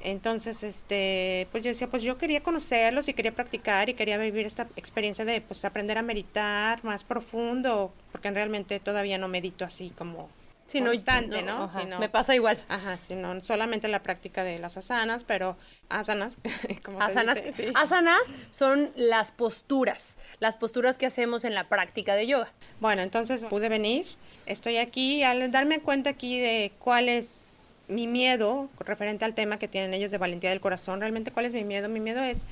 Entonces, 0.02 0.64
este, 0.64 1.48
pues 1.52 1.64
yo 1.64 1.70
decía, 1.70 1.88
pues 1.88 2.04
yo 2.04 2.18
quería 2.18 2.42
conocerlos 2.42 3.08
y 3.10 3.14
quería 3.14 3.34
practicar 3.34 3.90
y 3.90 3.94
quería 3.94 4.18
vivir 4.18 4.46
esta 4.46 4.68
experiencia 4.76 5.26
de 5.26 5.42
pues 5.42 5.66
aprender 5.66 5.98
a 5.98 6.02
meditar 6.02 6.84
más 6.84 7.04
profundo, 7.04 7.92
porque 8.12 8.32
realmente 8.32 8.80
todavía 8.80 9.18
no 9.18 9.28
medito 9.28 9.66
así 9.66 9.90
como 9.92 10.30
constante, 10.72 11.42
¿no? 11.42 11.70
me 12.00 12.10
pasa 12.10 12.36
igual. 12.36 12.58
Ajá, 12.70 12.98
sino 13.06 13.42
solamente 13.42 13.88
la 13.88 14.02
práctica 14.02 14.44
de 14.44 14.60
las 14.60 14.78
asanas, 14.78 15.24
pero 15.24 15.58
asanas, 15.90 16.38
como 16.84 17.02
asanas, 17.02 17.42
asanas 17.76 18.34
son 18.52 18.92
las 18.96 19.32
posturas, 19.32 20.18
las 20.40 20.58
posturas 20.58 20.98
que 20.98 21.06
hacemos 21.06 21.44
en 21.44 21.56
la 21.56 21.68
práctica 21.68 22.16
de 22.16 22.28
yoga. 22.28 22.50
Bueno, 22.80 23.02
entonces 23.02 23.44
pude 23.46 23.68
venir, 23.68 24.06
estoy 24.46 24.78
aquí, 24.78 25.24
al 25.24 25.52
darme 25.52 25.80
cuenta 25.82 26.12
aquí 26.12 26.40
de 26.40 26.72
cuál 26.80 27.10
es 27.10 27.59
mi 27.89 28.08
miedo 28.08 28.69
referente 28.80 29.25
al 29.25 29.34
tema 29.34 29.58
que 29.58 29.67
tienen 29.67 29.93
ellos 29.93 30.12
de 30.12 30.17
valentía 30.17 30.52
del 30.52 30.62
corazón, 30.62 30.99
realmente 30.99 31.32
cuál 31.32 31.45
es 31.45 31.54
mi 31.54 31.63
miedo? 31.63 31.89
Mi 31.89 31.99
miedo 31.99 32.21
es, 32.21 32.45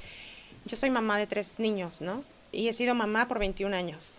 yo 0.65 0.75
soy 0.75 0.89
mamá 0.89 1.17
de 1.17 1.27
tres 1.27 1.59
niños, 1.59 2.01
¿no? 2.01 2.23
Y 2.51 2.67
he 2.67 2.73
sido 2.73 2.95
mamá 2.95 3.27
por 3.27 3.39
21 3.39 3.75
años. 3.75 4.15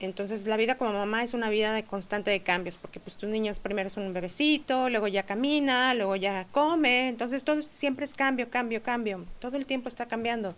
Entonces 0.00 0.46
la 0.46 0.56
vida 0.56 0.76
como 0.76 0.92
mamá 0.92 1.24
es 1.24 1.34
una 1.34 1.50
vida 1.50 1.72
de 1.72 1.82
constante 1.82 2.30
de 2.30 2.40
cambios, 2.40 2.76
porque 2.76 3.00
pues 3.00 3.16
tus 3.16 3.28
niños 3.28 3.58
primero 3.58 3.88
es 3.88 3.96
un 3.96 4.12
bebecito, 4.12 4.88
luego 4.88 5.08
ya 5.08 5.24
camina, 5.24 5.92
luego 5.94 6.14
ya 6.16 6.46
come, 6.52 7.08
entonces 7.08 7.42
todo 7.44 7.60
siempre 7.62 8.04
es 8.04 8.14
cambio, 8.14 8.48
cambio, 8.48 8.82
cambio, 8.82 9.24
todo 9.40 9.56
el 9.56 9.66
tiempo 9.66 9.88
está 9.88 10.06
cambiando. 10.06 10.54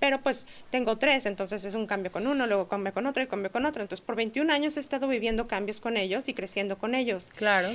Pero 0.00 0.20
pues 0.20 0.48
tengo 0.70 0.98
tres, 0.98 1.26
entonces 1.26 1.62
es 1.62 1.76
un 1.76 1.86
cambio 1.86 2.10
con 2.10 2.26
uno, 2.26 2.48
luego 2.48 2.66
cambio 2.66 2.92
con 2.92 3.06
otro 3.06 3.22
y 3.22 3.28
cambio 3.28 3.52
con 3.52 3.64
otro. 3.64 3.82
Entonces 3.82 4.04
por 4.04 4.16
21 4.16 4.52
años 4.52 4.76
he 4.76 4.80
estado 4.80 5.06
viviendo 5.06 5.46
cambios 5.46 5.78
con 5.78 5.96
ellos 5.96 6.28
y 6.28 6.34
creciendo 6.34 6.76
con 6.76 6.96
ellos. 6.96 7.30
Claro 7.36 7.70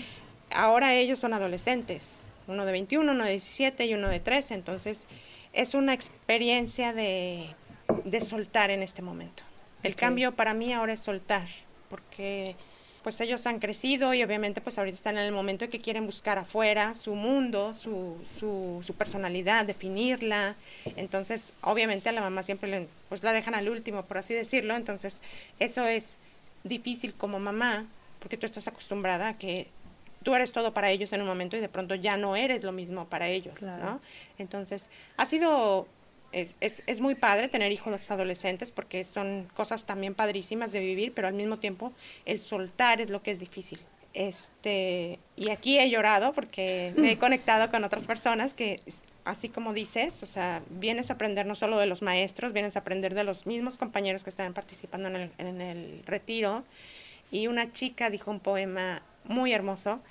ahora 0.52 0.96
ellos 0.96 1.20
son 1.20 1.34
adolescentes, 1.34 2.24
uno 2.48 2.66
de 2.66 2.72
21, 2.72 3.12
uno 3.12 3.24
de 3.24 3.32
17 3.32 3.86
y 3.86 3.94
uno 3.94 4.10
de 4.10 4.20
13, 4.20 4.54
entonces 4.54 5.08
es 5.54 5.74
una 5.74 5.94
experiencia 5.94 6.94
de, 6.94 7.50
soltar 8.22 8.70
en 8.72 8.84
este 8.84 9.02
momento. 9.02 9.44
El 9.84 9.96
cambio 9.96 10.34
para 10.34 10.54
mí 10.54 10.74
ahora 10.74 10.94
es 10.94 11.00
soltar, 11.00 11.48
porque 11.90 12.56
pues 13.04 13.22
ellos 13.22 13.46
han 13.48 13.60
crecido 13.60 14.14
y 14.14 14.22
obviamente 14.22 14.60
pues 14.60 14.78
ahorita 14.78 14.96
están 14.96 15.18
en 15.18 15.26
el 15.26 15.32
momento 15.32 15.66
en 15.66 15.72
que 15.72 15.80
quieren 15.80 16.06
buscar 16.06 16.38
afuera 16.38 16.94
su 16.94 17.16
mundo, 17.16 17.74
su, 17.74 18.18
su, 18.26 18.82
su 18.86 18.94
personalidad, 18.96 19.66
definirla. 19.66 20.56
Entonces, 20.98 21.54
obviamente 21.62 22.10
a 22.10 22.12
la 22.12 22.22
mamá 22.22 22.44
siempre 22.44 22.88
pues 23.08 23.24
la 23.24 23.32
dejan 23.32 23.56
al 23.56 23.70
último, 23.70 24.04
por 24.04 24.18
así 24.18 24.34
decirlo. 24.34 24.76
Entonces, 24.76 25.22
eso 25.60 25.86
es 25.86 26.18
difícil 26.66 27.14
como 27.14 27.40
mamá, 27.40 27.86
porque 28.20 28.38
tú 28.38 28.46
estás 28.46 28.68
acostumbrada 28.68 29.30
a 29.30 29.38
que 29.38 29.68
tú 30.28 30.36
eres 30.36 30.52
todo 30.52 30.74
para 30.74 30.92
ellos 30.92 31.14
en 31.14 31.22
un 31.22 31.28
momento 31.28 31.56
y 31.56 31.62
de 31.62 31.70
pronto 31.70 31.96
ya 31.96 32.18
no 32.18 32.36
eres 32.36 32.62
lo 32.62 32.74
mismo 32.74 33.06
para 33.06 33.30
ellos, 33.30 33.62
¿no? 33.62 34.02
Entonces, 34.38 34.90
ha 35.16 35.26
sido, 35.26 35.88
es, 36.34 36.58
es, 36.60 36.84
es, 36.86 37.00
muy 37.00 37.16
padre 37.16 37.48
tener 37.48 37.72
hijos 37.72 38.12
adolescentes 38.12 38.74
porque 38.74 39.06
son 39.06 39.48
cosas 39.54 39.86
también 39.86 40.16
padrísimas 40.16 40.74
de 40.74 40.82
vivir, 40.82 41.14
pero 41.14 41.30
al 41.30 41.34
mismo 41.34 41.60
tiempo 41.60 41.94
el 42.26 42.42
soltar 42.42 43.00
es 43.00 43.10
lo 43.10 43.24
que 43.24 43.32
es 43.32 43.40
difícil. 43.40 43.80
Este, 44.14 45.18
y 45.38 45.50
aquí 45.50 45.80
he 45.80 45.90
llorado 45.90 46.34
porque 46.34 46.94
me 46.98 47.14
he 47.14 47.18
conectado 47.26 47.72
con 47.72 47.86
otras 47.86 48.04
personas 48.04 48.54
que, 48.54 48.82
así 49.24 49.48
como 49.48 49.72
dices, 49.72 50.24
o 50.24 50.26
sea, 50.26 50.62
vienes 50.72 51.10
a 51.10 51.14
aprender 51.14 51.46
no 51.46 51.56
solo 51.56 51.80
de 51.80 51.86
los 51.86 52.02
maestros, 52.02 52.52
vienes 52.52 52.76
a 52.76 52.80
aprender 52.80 53.16
de 53.16 53.24
los 53.24 53.46
mismos 53.46 53.78
compañeros 53.78 54.26
que 54.26 54.30
están 54.30 54.54
participando 54.54 55.08
en 55.08 55.16
el, 55.16 55.32
en 55.38 55.62
el 55.62 56.04
retiro. 56.06 56.66
Y 57.32 57.48
una 57.48 57.72
chica 57.72 58.10
dijo 58.10 58.30
un 58.30 58.42
poema 58.42 59.02
muy 59.28 59.54
hermoso 59.54 60.02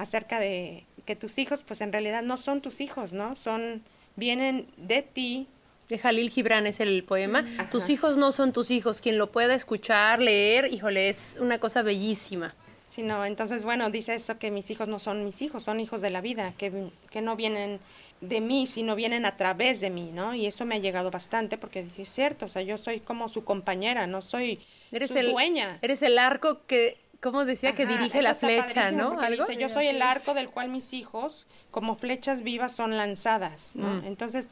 acerca 0.00 0.40
de 0.40 0.84
que 1.04 1.16
tus 1.16 1.38
hijos 1.38 1.64
pues 1.66 1.80
en 1.80 1.92
realidad 1.92 2.22
no 2.22 2.36
son 2.36 2.60
tus 2.60 2.80
hijos, 2.80 3.12
¿no? 3.12 3.34
Son, 3.36 3.82
vienen 4.16 4.66
de 4.76 5.02
ti. 5.02 5.46
De 5.88 5.98
Jalil 5.98 6.30
Gibran 6.30 6.66
es 6.66 6.80
el 6.80 7.02
poema. 7.02 7.44
Tus 7.70 7.90
hijos 7.90 8.16
no 8.16 8.32
son 8.32 8.52
tus 8.52 8.70
hijos. 8.70 9.00
Quien 9.00 9.18
lo 9.18 9.30
pueda 9.30 9.54
escuchar, 9.54 10.20
leer, 10.20 10.72
híjole, 10.72 11.08
es 11.08 11.36
una 11.40 11.58
cosa 11.58 11.82
bellísima. 11.82 12.54
Sí, 12.86 13.02
no, 13.02 13.24
entonces, 13.24 13.64
bueno, 13.64 13.90
dice 13.90 14.14
eso 14.14 14.38
que 14.38 14.50
mis 14.50 14.70
hijos 14.70 14.88
no 14.88 14.98
son 14.98 15.24
mis 15.24 15.42
hijos, 15.42 15.62
son 15.62 15.78
hijos 15.78 16.00
de 16.00 16.10
la 16.10 16.20
vida, 16.20 16.54
que, 16.58 16.90
que 17.10 17.20
no 17.20 17.36
vienen 17.36 17.78
de 18.20 18.40
mí, 18.40 18.66
sino 18.66 18.96
vienen 18.96 19.24
a 19.24 19.36
través 19.36 19.80
de 19.80 19.90
mí, 19.90 20.10
¿no? 20.12 20.34
Y 20.34 20.46
eso 20.46 20.64
me 20.64 20.74
ha 20.74 20.78
llegado 20.78 21.10
bastante 21.10 21.56
porque 21.56 21.86
es 21.98 22.08
cierto, 22.08 22.46
o 22.46 22.48
sea, 22.48 22.62
yo 22.62 22.78
soy 22.78 23.00
como 23.00 23.28
su 23.28 23.44
compañera, 23.44 24.06
no 24.06 24.22
soy 24.22 24.58
eres 24.92 25.10
su 25.10 25.18
el, 25.18 25.30
dueña. 25.30 25.78
Eres 25.82 26.02
el 26.02 26.18
arco 26.18 26.60
que 26.66 26.96
¿Cómo 27.20 27.44
decía 27.44 27.74
que 27.74 27.86
dirige 27.86 28.22
la 28.22 28.34
flecha, 28.34 28.90
no? 28.92 29.20
Dice, 29.28 29.56
yo 29.56 29.68
soy 29.68 29.88
el 29.88 30.00
arco 30.00 30.32
del 30.32 30.48
cual 30.48 30.68
mis 30.68 30.94
hijos, 30.94 31.46
como 31.70 31.94
flechas 31.94 32.42
vivas, 32.42 32.74
son 32.74 32.96
lanzadas, 32.96 33.72
¿no? 33.74 33.88
Mm. 33.88 34.06
Entonces, 34.06 34.48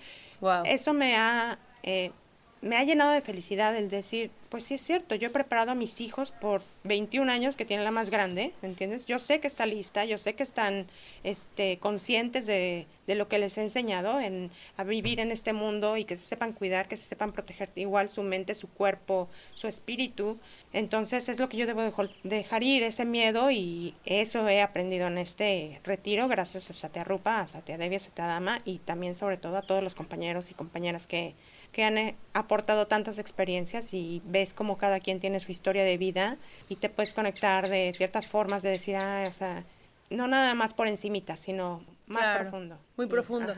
eso 0.65 0.93
me 0.93 1.17
ha, 1.17 1.59
eh, 1.83 2.13
me 2.61 2.77
ha 2.77 2.85
llenado 2.85 3.13
de 3.13 3.21
felicidad 3.21 3.77
el 3.77 3.89
decir, 3.89 4.31
pues 4.49 4.65
sí 4.65 4.75
es 4.75 4.83
cierto, 4.83 5.15
yo 5.15 5.29
he 5.29 5.31
preparado 5.31 5.73
a 5.73 5.75
mis 5.75 6.01
hijos 6.01 6.33
por 6.33 6.63
21 6.85 7.31
años, 7.31 7.57
que 7.57 7.65
tiene 7.65 7.85
la 7.85 7.91
más 7.91 8.11
grande, 8.11 8.53
¿me 8.63 8.69
entiendes? 8.69 9.07
Yo 9.07 9.19
sé 9.19 9.41
que 9.41 9.47
está 9.47 9.67
lista, 9.67 10.05
yo 10.05 10.19
sé 10.19 10.35
que 10.35 10.43
están 10.43 10.87
este, 11.23 11.79
conscientes 11.79 12.47
de, 12.47 12.87
de 13.09 13.15
lo 13.15 13.27
que 13.27 13.39
les 13.39 13.57
he 13.57 13.63
enseñado 13.63 14.21
en, 14.21 14.51
a 14.77 14.85
vivir 14.85 15.19
en 15.19 15.33
este 15.33 15.55
mundo 15.55 15.97
y 15.97 16.05
que 16.05 16.15
se 16.15 16.23
sepan 16.27 16.53
cuidar, 16.53 16.89
que 16.89 16.97
se 16.97 17.07
sepan 17.07 17.33
proteger 17.33 17.71
igual 17.75 18.11
su 18.11 18.23
mente, 18.23 18.55
su 18.55 18.69
cuerpo, 18.69 19.29
su 19.55 19.67
espíritu. 19.67 20.39
Entonces 20.75 21.29
es 21.31 21.39
lo 21.39 21.49
que 21.49 21.57
yo 21.57 21.67
debo 21.67 21.83
dejar 22.23 22.63
ir, 22.63 22.83
ese 22.83 23.07
miedo 23.07 23.51
y 23.51 23.95
eso 24.05 24.47
he 24.47 24.61
aprendido 24.61 25.07
en 25.07 25.17
este 25.17 25.81
retiro 25.85 26.29
gracias 26.29 26.71
a 26.71 26.75
Satya 26.75 27.03
Rupa, 27.03 27.41
a 27.41 27.49
Satya 27.49 27.79
Devi, 27.79 27.97
a 27.97 28.01
Satya 28.01 28.27
Dama 28.27 28.61
y 28.67 28.79
también 28.79 29.17
sobre 29.17 29.39
todo 29.39 29.57
a 29.57 29.63
todos 29.63 29.83
los 29.83 29.95
compañeros 29.95 30.51
y 30.51 30.55
compañeras 30.55 31.07
que 31.07 31.33
que 31.73 31.85
han 31.85 31.99
eh, 31.99 32.15
aportado 32.35 32.87
tantas 32.87 33.19
experiencias 33.19 33.95
y 33.95 34.23
ves 34.25 34.53
como 34.53 34.79
cada 34.79 35.01
quien 35.01 35.21
tiene 35.21 35.41
su 35.41 35.53
historia 35.53 35.85
de 35.85 35.97
vida 35.97 36.37
y 36.69 36.77
te 36.77 36.89
puedes 36.89 37.13
conectar 37.13 37.69
de 37.69 37.93
ciertas 37.97 38.29
formas 38.29 38.63
de 38.63 38.71
decir, 38.71 38.97
ah, 38.97 39.27
o 39.29 39.33
sea, 39.33 39.65
no 40.11 40.29
nada 40.29 40.55
más 40.55 40.75
por 40.75 40.89
encimita, 40.89 41.37
sino 41.37 41.83
más 42.07 42.39
profundo. 42.39 42.79
Muy 42.97 43.07
profundo. 43.07 43.55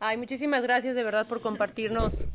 Ay, 0.00 0.16
muchísimas 0.18 0.62
gracias 0.62 0.94
de 0.94 1.02
verdad 1.02 1.26
por 1.26 1.40
compartirnos, 1.40 2.26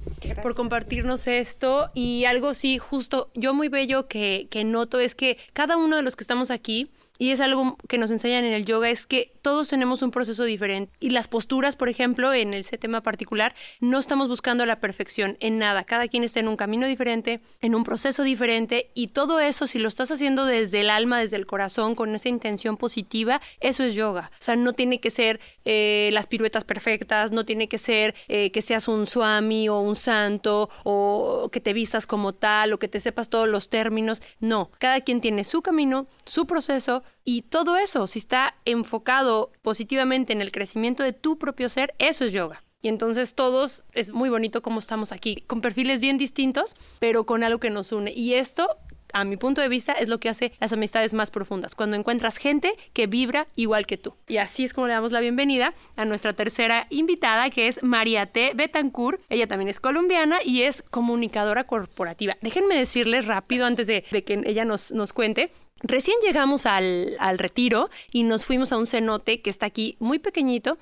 por 0.42 0.56
compartirnos 0.56 1.28
esto. 1.28 1.92
Y 1.94 2.26
algo 2.26 2.54
sí, 2.54 2.78
justo, 2.78 3.30
yo 3.36 3.54
muy 3.54 3.68
bello 3.68 4.08
que, 4.08 4.48
que 4.50 4.64
noto 4.64 5.00
es 5.00 5.14
que 5.14 5.38
cada 5.54 5.78
uno 5.78 5.96
de 5.96 6.02
los 6.02 6.16
que 6.16 6.24
estamos 6.24 6.52
aquí, 6.52 6.90
y 7.20 7.32
es 7.32 7.42
algo 7.42 7.78
que 7.90 7.98
nos 7.98 8.12
enseñan 8.12 8.46
en 8.46 8.54
el 8.54 8.64
yoga, 8.64 8.90
es 8.90 9.06
que 9.06 9.30
todos 9.42 9.68
tenemos 9.68 10.02
un 10.02 10.10
proceso 10.10 10.46
diferente. 10.46 10.94
Y 11.02 11.10
las 11.10 11.28
posturas, 11.28 11.76
por 11.76 11.90
ejemplo, 11.90 12.34
en 12.34 12.54
ese 12.54 12.78
tema 12.78 13.02
particular, 13.02 13.54
no 13.82 14.00
estamos 14.00 14.30
buscando 14.30 14.66
la 14.66 14.78
perfección 14.78 15.36
en 15.42 15.60
nada. 15.60 15.84
Cada 15.84 16.08
quien 16.08 16.24
está 16.24 16.40
en 16.40 16.48
un 16.48 16.56
camino 16.56 16.88
diferente, 16.88 17.42
en 17.62 17.76
un 17.76 17.84
proceso 17.84 18.24
diferente, 18.24 18.90
y 18.94 19.08
todo 19.08 19.42
eso, 19.42 19.68
si 19.68 19.80
lo 19.80 19.90
estás 19.90 20.12
haciendo 20.12 20.46
desde 20.46 20.80
el 20.80 20.90
alma, 20.90 21.20
desde 21.20 21.36
el 21.36 21.46
corazón, 21.46 21.94
con 21.94 22.16
esa 22.16 22.30
intención 22.30 22.78
positiva, 22.78 23.42
eso 23.60 23.84
es 23.84 23.96
yoga. 23.96 24.32
O 24.40 24.44
sea, 24.44 24.56
no 24.56 24.72
tiene 24.72 25.02
que 25.02 25.12
ser 25.12 25.42
eh, 25.66 26.10
las 26.14 26.28
piruetas 26.28 26.64
perfectas, 26.64 27.34
no 27.34 27.44
tiene 27.44 27.68
que 27.68 27.80
ser 27.80 28.16
eh, 28.30 28.50
que 28.52 28.62
seas 28.62 28.88
un 28.88 29.08
swami 29.08 29.68
o 29.68 29.82
un 29.82 29.98
santo, 29.98 30.70
o 30.86 31.50
que 31.52 31.60
te 31.60 31.74
vistas 31.74 32.08
como 32.08 32.32
tal, 32.32 32.72
o 32.72 32.80
que 32.80 32.88
te 32.88 33.02
sepas 33.02 33.28
todos 33.28 33.50
los 33.50 33.68
términos. 33.68 34.22
No, 34.40 34.70
cada 34.78 35.02
quien 35.02 35.20
tiene 35.20 35.44
su 35.44 35.62
camino, 35.62 36.08
su 36.26 36.46
proceso, 36.46 37.04
y 37.26 37.44
todo 37.44 37.78
eso, 37.78 38.08
si 38.08 38.20
está 38.20 38.56
enfocado 38.66 39.52
positivamente 39.62 40.34
en 40.34 40.42
el 40.42 40.52
crecimiento 40.52 41.04
de 41.04 41.14
tu 41.14 41.38
propio 41.38 41.70
ser, 41.70 41.94
eso 42.00 42.26
es 42.26 42.34
yoga. 42.34 42.64
Y 42.82 42.88
entonces 42.88 43.36
todos, 43.36 43.84
es 43.94 44.12
muy 44.12 44.30
bonito 44.30 44.62
como 44.62 44.80
estamos 44.80 45.12
aquí, 45.12 45.44
con 45.48 45.62
perfiles 45.62 46.00
bien 46.02 46.18
distintos, 46.18 46.76
pero 47.00 47.26
con 47.26 47.44
algo 47.44 47.60
que 47.60 47.70
nos 47.70 47.92
une. 47.92 48.14
Y 48.14 48.36
esto 48.36 48.70
a 49.14 49.24
mi 49.24 49.38
punto 49.38 49.62
de 49.62 49.70
vista, 49.70 49.94
es 49.94 50.08
lo 50.08 50.20
que 50.20 50.30
hace 50.30 50.54
las 50.60 50.74
amistades 50.74 51.14
más 51.14 51.32
profundas, 51.32 51.76
cuando 51.76 51.96
encuentras 51.96 52.38
gente 52.38 52.74
que 52.94 53.08
vibra 53.08 53.48
igual 53.56 53.86
que 53.86 53.98
tú. 53.98 54.14
Y 54.28 54.38
así 54.38 54.64
es 54.64 54.74
como 54.74 54.88
le 54.88 54.94
damos 54.94 55.12
la 55.12 55.20
bienvenida 55.20 55.74
a 55.96 56.06
nuestra 56.06 56.34
tercera 56.34 56.88
invitada, 56.90 57.50
que 57.50 57.68
es 57.68 57.84
María 57.84 58.26
T. 58.28 58.52
Betancourt. 58.56 59.22
Ella 59.30 59.48
también 59.48 59.70
es 59.70 59.80
colombiana 59.80 60.40
y 60.44 60.64
es 60.64 60.84
comunicadora 60.84 61.64
corporativa. 61.64 62.38
Déjenme 62.42 62.76
decirles 62.76 63.26
rápido, 63.26 63.66
antes 63.66 63.88
de, 63.88 64.04
que 64.04 64.42
ella 64.46 64.66
nos, 64.66 64.92
nos 64.92 65.14
cuente, 65.14 65.52
Recién 65.82 66.18
llegamos 66.22 66.66
al, 66.66 67.18
retiro 67.38 67.90
y 68.12 68.24
nos 68.24 68.46
fuimos 68.46 68.72
a 68.72 68.78
un 68.78 68.86
cenote 68.86 69.42
que 69.42 69.50
está 69.50 69.66
aquí 69.66 69.96
muy 70.00 70.20
pequeñito, 70.20 70.78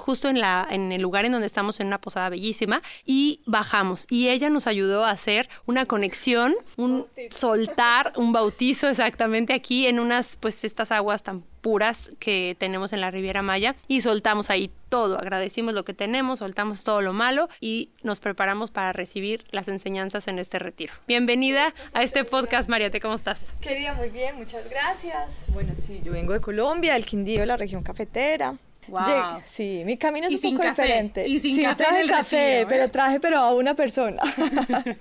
justo 0.00 0.28
en, 0.28 0.40
la, 0.40 0.66
en 0.70 0.92
el 0.92 1.02
lugar 1.02 1.24
en 1.24 1.32
donde 1.32 1.46
estamos, 1.46 1.78
en 1.80 1.88
una 1.88 2.00
posada 2.00 2.28
bellísima, 2.28 2.82
y 3.04 3.40
bajamos. 3.46 4.06
Y 4.08 4.28
ella 4.28 4.48
nos 4.48 4.66
ayudó 4.66 5.04
a 5.04 5.10
hacer 5.10 5.48
una 5.66 5.84
conexión, 5.86 6.54
un 6.76 7.06
soltar, 7.30 8.12
un 8.16 8.32
bautizo 8.32 8.88
exactamente 8.88 9.52
aquí 9.52 9.86
en 9.86 10.00
unas, 10.00 10.36
pues 10.36 10.64
estas 10.64 10.90
aguas 10.90 11.22
tan 11.22 11.44
puras 11.60 12.10
que 12.18 12.56
tenemos 12.58 12.92
en 12.92 13.00
la 13.00 13.10
Riviera 13.10 13.42
Maya 13.42 13.74
y 13.88 14.00
soltamos 14.00 14.50
ahí 14.50 14.70
todo, 14.88 15.18
agradecimos 15.18 15.74
lo 15.74 15.84
que 15.84 15.94
tenemos, 15.94 16.40
soltamos 16.40 16.82
todo 16.84 17.00
lo 17.00 17.12
malo 17.12 17.48
y 17.60 17.90
nos 18.02 18.20
preparamos 18.20 18.70
para 18.70 18.92
recibir 18.92 19.44
las 19.50 19.68
enseñanzas 19.68 20.26
en 20.28 20.38
este 20.38 20.58
retiro. 20.58 20.92
Bienvenida 21.06 21.74
a 21.92 22.02
este 22.02 22.24
podcast, 22.24 22.68
Mariate, 22.68 23.00
¿cómo 23.00 23.14
estás? 23.14 23.48
Querida, 23.60 23.94
muy 23.94 24.08
bien, 24.08 24.36
muchas 24.36 24.68
gracias. 24.68 25.46
Bueno, 25.48 25.74
sí, 25.74 26.00
yo 26.04 26.12
vengo 26.12 26.32
de 26.32 26.40
Colombia, 26.40 26.94
del 26.94 27.06
Quindío, 27.06 27.46
la 27.46 27.56
región 27.56 27.82
cafetera. 27.82 28.56
Wow. 28.88 29.40
sí, 29.44 29.82
mi 29.84 29.96
camino 29.96 30.26
es 30.26 30.42
un 30.42 30.56
poco 30.56 30.68
diferente. 30.68 31.28
Y 31.28 31.38
sí, 31.38 31.62
café 31.62 31.76
traje 31.76 32.06
café, 32.06 32.66
pero 32.68 32.90
traje 32.90 33.20
pero 33.20 33.38
a 33.38 33.54
una 33.54 33.74
persona. 33.74 34.20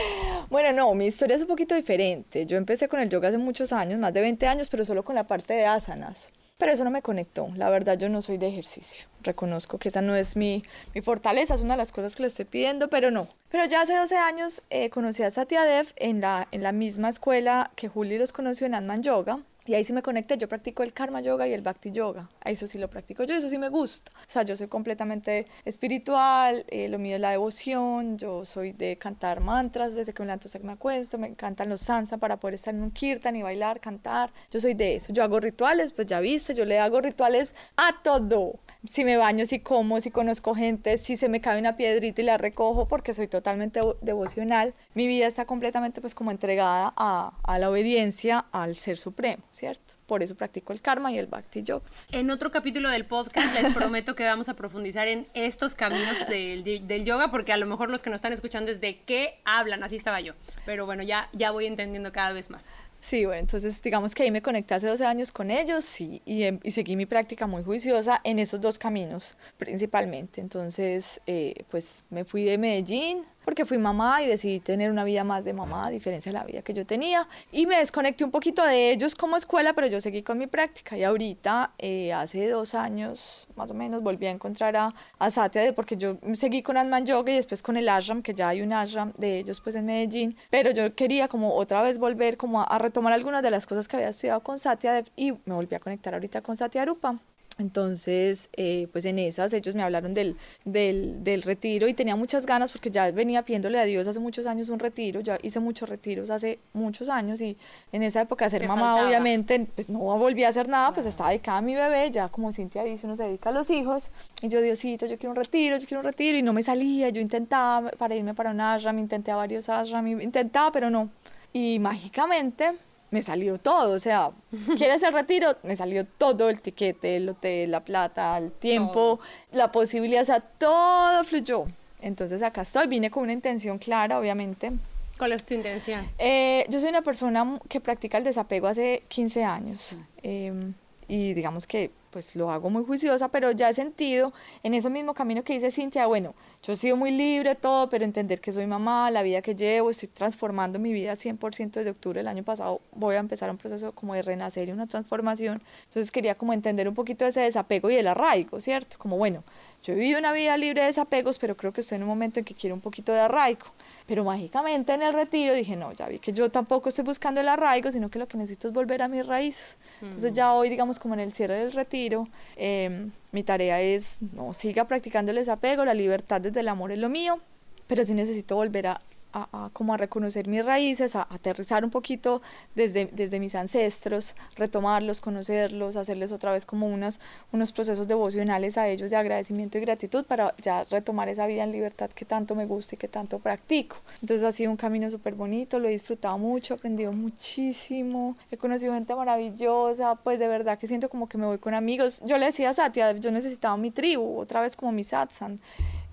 bueno, 0.50 0.72
no, 0.72 0.94
mi 0.94 1.06
historia 1.06 1.36
es 1.36 1.42
un 1.42 1.48
poquito 1.48 1.74
diferente. 1.74 2.46
Yo 2.46 2.56
empecé 2.56 2.88
con 2.88 3.00
el 3.00 3.10
yoga 3.10 3.28
hace 3.28 3.38
muchos 3.38 3.72
años, 3.72 3.98
más 3.98 4.14
de 4.14 4.20
20 4.20 4.46
años, 4.46 4.70
pero 4.70 4.84
solo 4.84 5.02
con 5.02 5.14
la 5.14 5.24
parte 5.24 5.54
de 5.54 5.66
asanas. 5.66 6.30
Pero 6.58 6.72
eso 6.72 6.84
no 6.84 6.90
me 6.90 7.02
conectó. 7.02 7.48
La 7.56 7.68
verdad, 7.68 7.98
yo 7.98 8.08
no 8.08 8.22
soy 8.22 8.38
de 8.38 8.46
ejercicio. 8.46 9.06
Reconozco 9.22 9.78
que 9.78 9.88
esa 9.88 10.02
no 10.02 10.14
es 10.14 10.36
mi, 10.36 10.62
mi 10.94 11.00
fortaleza, 11.00 11.54
es 11.54 11.62
una 11.62 11.74
de 11.74 11.78
las 11.78 11.90
cosas 11.90 12.14
que 12.14 12.22
le 12.22 12.28
estoy 12.28 12.44
pidiendo, 12.44 12.88
pero 12.88 13.10
no. 13.10 13.26
Pero 13.50 13.64
ya 13.66 13.80
hace 13.80 13.96
12 13.96 14.16
años 14.16 14.62
eh, 14.70 14.88
conocí 14.90 15.22
a 15.24 15.30
Satya 15.30 15.64
Dev 15.64 15.88
en 15.96 16.20
la, 16.20 16.46
en 16.52 16.62
la 16.62 16.72
misma 16.72 17.08
escuela 17.08 17.70
que 17.74 17.88
Juli 17.88 18.18
los 18.18 18.32
conoció 18.32 18.66
en 18.66 18.74
Atman 18.74 19.02
Yoga. 19.02 19.38
Y 19.66 19.74
ahí 19.74 19.84
sí 19.84 19.92
me 19.94 20.02
conecté, 20.02 20.36
yo 20.36 20.46
practico 20.48 20.82
el 20.82 20.92
karma 20.92 21.22
yoga 21.22 21.48
y 21.48 21.52
el 21.54 21.62
bhakti 21.62 21.90
yoga. 21.90 22.28
Eso 22.44 22.66
sí 22.66 22.78
lo 22.78 22.88
practico 22.88 23.24
yo, 23.24 23.34
eso 23.34 23.48
sí 23.48 23.56
me 23.56 23.70
gusta. 23.70 24.12
O 24.14 24.30
sea, 24.30 24.42
yo 24.42 24.56
soy 24.56 24.68
completamente 24.68 25.46
espiritual, 25.64 26.64
eh, 26.68 26.88
lo 26.88 26.98
mío 26.98 27.16
es 27.16 27.20
la 27.20 27.30
devoción, 27.30 28.18
yo 28.18 28.44
soy 28.44 28.72
de 28.72 28.96
cantar 28.96 29.40
mantras 29.40 29.94
desde 29.94 30.12
que 30.12 30.22
me 30.22 30.26
levanto 30.26 30.48
hasta 30.48 30.58
que 30.58 30.66
me 30.66 30.72
acuesto, 30.72 31.16
me 31.16 31.28
encantan 31.28 31.68
los 31.68 31.80
sansa 31.80 32.18
para 32.18 32.36
poder 32.36 32.56
estar 32.56 32.74
en 32.74 32.82
un 32.82 32.90
kirtan 32.90 33.36
y 33.36 33.42
bailar, 33.42 33.80
cantar. 33.80 34.30
Yo 34.50 34.60
soy 34.60 34.74
de 34.74 34.96
eso. 34.96 35.12
Yo 35.12 35.22
hago 35.22 35.40
rituales, 35.40 35.92
pues 35.92 36.06
ya 36.06 36.20
viste, 36.20 36.54
yo 36.54 36.64
le 36.64 36.78
hago 36.78 37.00
rituales 37.00 37.54
a 37.76 38.02
todo. 38.02 38.54
Si 38.86 39.04
me 39.04 39.16
baño, 39.16 39.46
si 39.46 39.60
como, 39.60 40.00
si 40.00 40.10
conozco 40.10 40.54
gente, 40.54 40.98
si 40.98 41.16
se 41.16 41.28
me 41.28 41.40
cae 41.40 41.58
una 41.58 41.76
piedrita 41.76 42.20
y 42.20 42.24
la 42.24 42.38
recojo 42.38 42.86
porque 42.86 43.14
soy 43.14 43.28
totalmente 43.28 43.80
devocional. 44.02 44.74
Mi 44.94 45.06
vida 45.06 45.26
está 45.26 45.44
completamente 45.44 46.00
pues 46.00 46.14
como 46.14 46.30
entregada 46.30 46.92
a, 46.96 47.32
a 47.42 47.58
la 47.58 47.70
obediencia 47.70 48.44
al 48.52 48.76
Ser 48.76 48.98
Supremo. 48.98 49.42
¿cierto? 49.50 49.94
Por 50.06 50.22
eso 50.22 50.34
practico 50.34 50.72
el 50.72 50.80
karma 50.80 51.10
y 51.10 51.18
el 51.18 51.26
bhakti 51.26 51.62
yoga. 51.62 51.84
En 52.12 52.30
otro 52.30 52.50
capítulo 52.50 52.90
del 52.90 53.06
podcast 53.06 53.54
les 53.54 53.72
prometo 53.72 54.14
que 54.14 54.24
vamos 54.24 54.48
a 54.48 54.54
profundizar 54.54 55.08
en 55.08 55.26
estos 55.32 55.74
caminos 55.74 56.26
del, 56.28 56.62
del, 56.86 57.04
yoga, 57.04 57.30
porque 57.30 57.52
a 57.52 57.56
lo 57.56 57.66
mejor 57.66 57.88
los 57.88 58.02
que 58.02 58.10
nos 58.10 58.18
están 58.18 58.32
escuchando 58.32 58.70
es 58.70 58.80
de 58.80 58.98
qué 59.06 59.38
hablan, 59.44 59.82
así 59.82 59.96
estaba 59.96 60.20
yo. 60.20 60.34
Pero 60.66 60.84
bueno, 60.84 61.02
ya, 61.02 61.28
ya 61.32 61.50
voy 61.50 61.66
entendiendo 61.66 62.12
cada 62.12 62.32
vez 62.32 62.50
más. 62.50 62.66
Sí, 63.04 63.26
bueno, 63.26 63.40
entonces 63.40 63.82
digamos 63.82 64.14
que 64.14 64.22
ahí 64.22 64.30
me 64.30 64.40
conecté 64.40 64.72
hace 64.72 64.86
12 64.86 65.04
años 65.04 65.30
con 65.30 65.50
ellos 65.50 66.00
y, 66.00 66.22
y, 66.24 66.44
y 66.66 66.70
seguí 66.70 66.96
mi 66.96 67.04
práctica 67.04 67.46
muy 67.46 67.62
juiciosa 67.62 68.22
en 68.24 68.38
esos 68.38 68.62
dos 68.62 68.78
caminos 68.78 69.36
principalmente. 69.58 70.40
Entonces, 70.40 71.20
eh, 71.26 71.64
pues 71.70 72.02
me 72.08 72.24
fui 72.24 72.44
de 72.44 72.56
Medellín 72.56 73.22
porque 73.44 73.64
fui 73.64 73.78
mamá 73.78 74.22
y 74.22 74.26
decidí 74.26 74.60
tener 74.60 74.90
una 74.90 75.04
vida 75.04 75.24
más 75.24 75.44
de 75.44 75.52
mamá, 75.52 75.86
a 75.86 75.90
diferencia 75.90 76.32
de 76.32 76.38
la 76.38 76.44
vida 76.44 76.62
que 76.62 76.74
yo 76.74 76.86
tenía. 76.86 77.26
Y 77.52 77.66
me 77.66 77.76
desconecté 77.76 78.24
un 78.24 78.30
poquito 78.30 78.64
de 78.64 78.90
ellos 78.90 79.14
como 79.14 79.36
escuela, 79.36 79.72
pero 79.72 79.86
yo 79.86 80.00
seguí 80.00 80.22
con 80.22 80.38
mi 80.38 80.46
práctica. 80.46 80.96
Y 80.96 81.04
ahorita, 81.04 81.70
eh, 81.78 82.12
hace 82.12 82.48
dos 82.48 82.74
años 82.74 83.46
más 83.56 83.70
o 83.70 83.74
menos, 83.74 84.02
volví 84.02 84.26
a 84.26 84.30
encontrar 84.30 84.76
a, 84.76 84.94
a 85.18 85.30
Satya, 85.30 85.72
porque 85.74 85.96
yo 85.96 86.16
seguí 86.34 86.62
con 86.62 86.76
Atman 86.76 87.06
Yoga 87.06 87.32
y 87.32 87.36
después 87.36 87.62
con 87.62 87.76
el 87.76 87.88
ashram, 87.88 88.22
que 88.22 88.34
ya 88.34 88.48
hay 88.48 88.62
un 88.62 88.72
ashram 88.72 89.12
de 89.16 89.38
ellos 89.38 89.60
pues 89.60 89.76
en 89.76 89.86
Medellín. 89.86 90.36
Pero 90.50 90.70
yo 90.70 90.94
quería 90.94 91.28
como 91.28 91.54
otra 91.54 91.82
vez 91.82 91.98
volver 91.98 92.36
como 92.36 92.60
a, 92.60 92.64
a 92.64 92.78
retomar 92.78 93.12
algunas 93.12 93.42
de 93.42 93.50
las 93.50 93.66
cosas 93.66 93.88
que 93.88 93.96
había 93.96 94.08
estudiado 94.08 94.40
con 94.40 94.58
Satya 94.58 95.02
y 95.16 95.32
me 95.32 95.54
volví 95.54 95.74
a 95.74 95.80
conectar 95.80 96.14
ahorita 96.14 96.40
con 96.40 96.56
Satya 96.56 96.84
Rupa. 96.84 97.18
Entonces, 97.58 98.48
eh, 98.56 98.88
pues 98.90 99.04
en 99.04 99.18
esas 99.20 99.52
ellos 99.52 99.76
me 99.76 99.82
hablaron 99.82 100.12
del, 100.12 100.36
del, 100.64 101.22
del, 101.22 101.42
retiro 101.42 101.86
y 101.86 101.94
tenía 101.94 102.16
muchas 102.16 102.46
ganas 102.46 102.72
porque 102.72 102.90
ya 102.90 103.10
venía 103.12 103.42
pidiéndole 103.42 103.78
a 103.78 103.84
Dios 103.84 104.08
hace 104.08 104.18
muchos 104.18 104.46
años 104.46 104.70
un 104.70 104.80
retiro, 104.80 105.20
ya 105.20 105.38
hice 105.40 105.60
muchos 105.60 105.88
retiros 105.88 106.30
hace 106.30 106.58
muchos 106.72 107.08
años 107.08 107.40
y 107.40 107.56
en 107.92 108.02
esa 108.02 108.22
época 108.22 108.50
ser 108.50 108.66
mamá 108.66 109.06
obviamente 109.06 109.66
pues 109.76 109.88
no 109.88 110.00
volví 110.00 110.42
a 110.42 110.48
hacer 110.48 110.68
nada, 110.68 110.92
pues 110.92 111.06
estaba 111.06 111.30
dedicada 111.30 111.58
a 111.58 111.62
mi 111.62 111.76
bebé, 111.76 112.10
ya 112.10 112.28
como 112.28 112.50
Cintia 112.50 112.82
dice, 112.82 113.06
uno 113.06 113.14
se 113.14 113.22
dedica 113.22 113.50
a 113.50 113.52
los 113.52 113.70
hijos 113.70 114.08
y 114.42 114.48
yo 114.48 114.60
Diosito, 114.60 115.06
yo 115.06 115.16
quiero 115.16 115.30
un 115.30 115.36
retiro, 115.36 115.76
yo 115.76 115.86
quiero 115.86 116.00
un 116.00 116.06
retiro 116.06 116.36
y 116.36 116.42
no 116.42 116.52
me 116.52 116.64
salía, 116.64 117.10
yo 117.10 117.20
intentaba 117.20 117.90
para 117.90 118.16
irme 118.16 118.34
para 118.34 118.50
un 118.50 118.60
ashram, 118.60 118.98
intenté 118.98 119.30
a 119.30 119.36
varios 119.36 119.68
ashram, 119.68 120.06
intentaba 120.20 120.72
pero 120.72 120.90
no. 120.90 121.08
Y 121.52 121.78
mágicamente 121.78 122.72
me 123.10 123.22
salió 123.22 123.58
todo, 123.58 123.94
o 123.94 124.00
sea, 124.00 124.30
¿quieres 124.76 125.02
el 125.02 125.12
retiro? 125.12 125.56
Me 125.62 125.76
salió 125.76 126.04
todo, 126.04 126.48
el 126.48 126.60
tiquete, 126.60 127.16
el 127.16 127.28
hotel, 127.28 127.70
la 127.70 127.80
plata, 127.80 128.36
el 128.38 128.50
tiempo, 128.50 129.20
la 129.52 129.70
posibilidad, 129.72 130.22
o 130.22 130.26
sea, 130.26 130.40
todo 130.40 131.24
fluyó. 131.24 131.64
Entonces 132.00 132.42
acá 132.42 132.62
estoy, 132.62 132.86
vine 132.86 133.10
con 133.10 133.22
una 133.22 133.32
intención 133.32 133.78
clara, 133.78 134.18
obviamente. 134.18 134.72
¿Cuál 135.16 135.32
es 135.32 135.44
tu 135.44 135.54
intención? 135.54 136.06
Eh, 136.18 136.66
yo 136.68 136.80
soy 136.80 136.90
una 136.90 137.02
persona 137.02 137.58
que 137.68 137.80
practica 137.80 138.18
el 138.18 138.24
desapego 138.24 138.66
hace 138.66 139.02
15 139.08 139.44
años. 139.44 139.96
Eh, 140.22 140.72
y 141.08 141.34
digamos 141.34 141.66
que 141.66 141.90
pues 142.14 142.36
lo 142.36 142.48
hago 142.52 142.70
muy 142.70 142.84
juiciosa, 142.84 143.26
pero 143.26 143.50
ya 143.50 143.68
he 143.68 143.74
sentido 143.74 144.32
en 144.62 144.72
ese 144.72 144.88
mismo 144.88 145.14
camino 145.14 145.42
que 145.42 145.54
dice 145.54 145.72
Cintia, 145.72 146.06
bueno, 146.06 146.32
yo 146.62 146.72
he 146.72 146.76
sido 146.76 146.96
muy 146.96 147.10
libre, 147.10 147.56
todo, 147.56 147.90
pero 147.90 148.04
entender 148.04 148.40
que 148.40 148.52
soy 148.52 148.68
mamá, 148.68 149.10
la 149.10 149.24
vida 149.24 149.42
que 149.42 149.56
llevo, 149.56 149.90
estoy 149.90 150.08
transformando 150.08 150.78
mi 150.78 150.92
vida 150.92 151.14
100% 151.14 151.72
desde 151.72 151.90
octubre 151.90 152.20
del 152.20 152.28
año 152.28 152.44
pasado, 152.44 152.80
voy 152.92 153.16
a 153.16 153.18
empezar 153.18 153.50
un 153.50 153.56
proceso 153.56 153.90
como 153.90 154.14
de 154.14 154.22
renacer 154.22 154.68
y 154.68 154.70
una 154.70 154.86
transformación. 154.86 155.60
Entonces 155.88 156.12
quería 156.12 156.36
como 156.36 156.52
entender 156.52 156.88
un 156.88 156.94
poquito 156.94 157.26
ese 157.26 157.40
desapego 157.40 157.90
y 157.90 157.96
el 157.96 158.06
arraigo, 158.06 158.60
¿cierto? 158.60 158.96
Como 158.96 159.16
bueno, 159.16 159.42
yo 159.82 159.92
he 159.92 159.96
vivido 159.96 160.20
una 160.20 160.32
vida 160.32 160.56
libre 160.56 160.82
de 160.82 160.86
desapegos, 160.86 161.40
pero 161.40 161.56
creo 161.56 161.72
que 161.72 161.80
estoy 161.80 161.96
en 161.96 162.04
un 162.04 162.08
momento 162.10 162.38
en 162.38 162.44
que 162.44 162.54
quiero 162.54 162.76
un 162.76 162.80
poquito 162.80 163.12
de 163.12 163.18
arraigo. 163.18 163.66
Pero 164.06 164.22
mágicamente 164.22 164.92
en 164.92 165.02
el 165.02 165.14
retiro 165.14 165.54
dije, 165.54 165.76
no, 165.76 165.92
ya 165.92 166.06
vi 166.08 166.18
que 166.18 166.32
yo 166.32 166.50
tampoco 166.50 166.90
estoy 166.90 167.04
buscando 167.04 167.40
el 167.40 167.48
arraigo, 167.48 167.90
sino 167.90 168.10
que 168.10 168.18
lo 168.18 168.28
que 168.28 168.36
necesito 168.36 168.68
es 168.68 168.74
volver 168.74 169.00
a 169.00 169.08
mis 169.08 169.26
raíces. 169.26 169.76
Entonces 170.02 170.34
ya 170.34 170.52
hoy, 170.52 170.68
digamos, 170.68 170.98
como 170.98 171.14
en 171.14 171.20
el 171.20 171.32
cierre 171.32 171.56
del 171.56 171.72
retiro, 171.72 172.28
em, 172.56 173.10
mi 173.32 173.42
tarea 173.42 173.80
es, 173.80 174.18
no, 174.34 174.52
siga 174.52 174.84
practicando 174.84 175.30
el 175.30 175.38
desapego, 175.38 175.86
la 175.86 175.94
libertad 175.94 176.42
desde 176.42 176.60
el 176.60 176.68
amor 176.68 176.92
es 176.92 176.98
lo 176.98 177.08
mío, 177.08 177.38
pero 177.86 178.04
sí 178.04 178.12
necesito 178.12 178.56
volver 178.56 178.88
a 178.88 179.00
a, 179.34 179.70
como 179.72 179.94
a 179.94 179.96
reconocer 179.96 180.46
mis 180.46 180.64
raíces, 180.64 181.16
a, 181.16 181.26
aterrizar 181.30 181.84
un 181.84 181.90
poquito 181.90 182.40
desde, 182.74 183.06
desde 183.06 183.40
mis 183.40 183.54
ancestros, 183.54 184.34
retomarlos, 184.56 185.20
conocerlos, 185.20 185.96
hacerles 185.96 186.32
otra 186.32 186.52
vez 186.52 186.64
como 186.64 186.86
unas, 186.86 187.20
unos 187.52 187.72
procesos 187.72 188.06
devocionales 188.06 188.78
a 188.78 188.88
ellos 188.88 189.10
de 189.10 189.16
agradecimiento 189.16 189.78
y 189.78 189.80
gratitud 189.80 190.24
para 190.24 190.54
ya 190.58 190.84
retomar 190.84 191.28
esa 191.28 191.46
vida 191.46 191.64
en 191.64 191.72
libertad 191.72 192.10
que 192.10 192.24
tanto 192.24 192.54
me 192.54 192.66
gusta 192.66 192.94
y 192.94 192.98
que 192.98 193.08
tanto 193.08 193.38
practico. 193.38 193.96
Entonces 194.22 194.46
ha 194.46 194.52
sido 194.52 194.70
un 194.70 194.76
camino 194.76 195.10
súper 195.10 195.34
bonito, 195.34 195.78
lo 195.78 195.88
he 195.88 195.92
disfrutado 195.92 196.38
mucho, 196.38 196.74
he 196.74 196.76
aprendido 196.76 197.12
muchísimo, 197.12 198.36
he 198.50 198.56
conocido 198.56 198.94
gente 198.94 199.14
maravillosa, 199.14 200.14
pues 200.14 200.38
de 200.38 200.48
verdad 200.48 200.78
que 200.78 200.86
siento 200.86 201.08
como 201.08 201.28
que 201.28 201.38
me 201.38 201.46
voy 201.46 201.58
con 201.58 201.74
amigos. 201.74 202.22
Yo 202.24 202.38
le 202.38 202.46
decía 202.46 202.70
a 202.70 202.74
Satya, 202.74 203.12
yo 203.12 203.30
necesitaba 203.30 203.76
mi 203.76 203.90
tribu, 203.90 204.38
otra 204.38 204.60
vez 204.60 204.76
como 204.76 204.92
mi 204.92 205.04
satsang. 205.04 205.58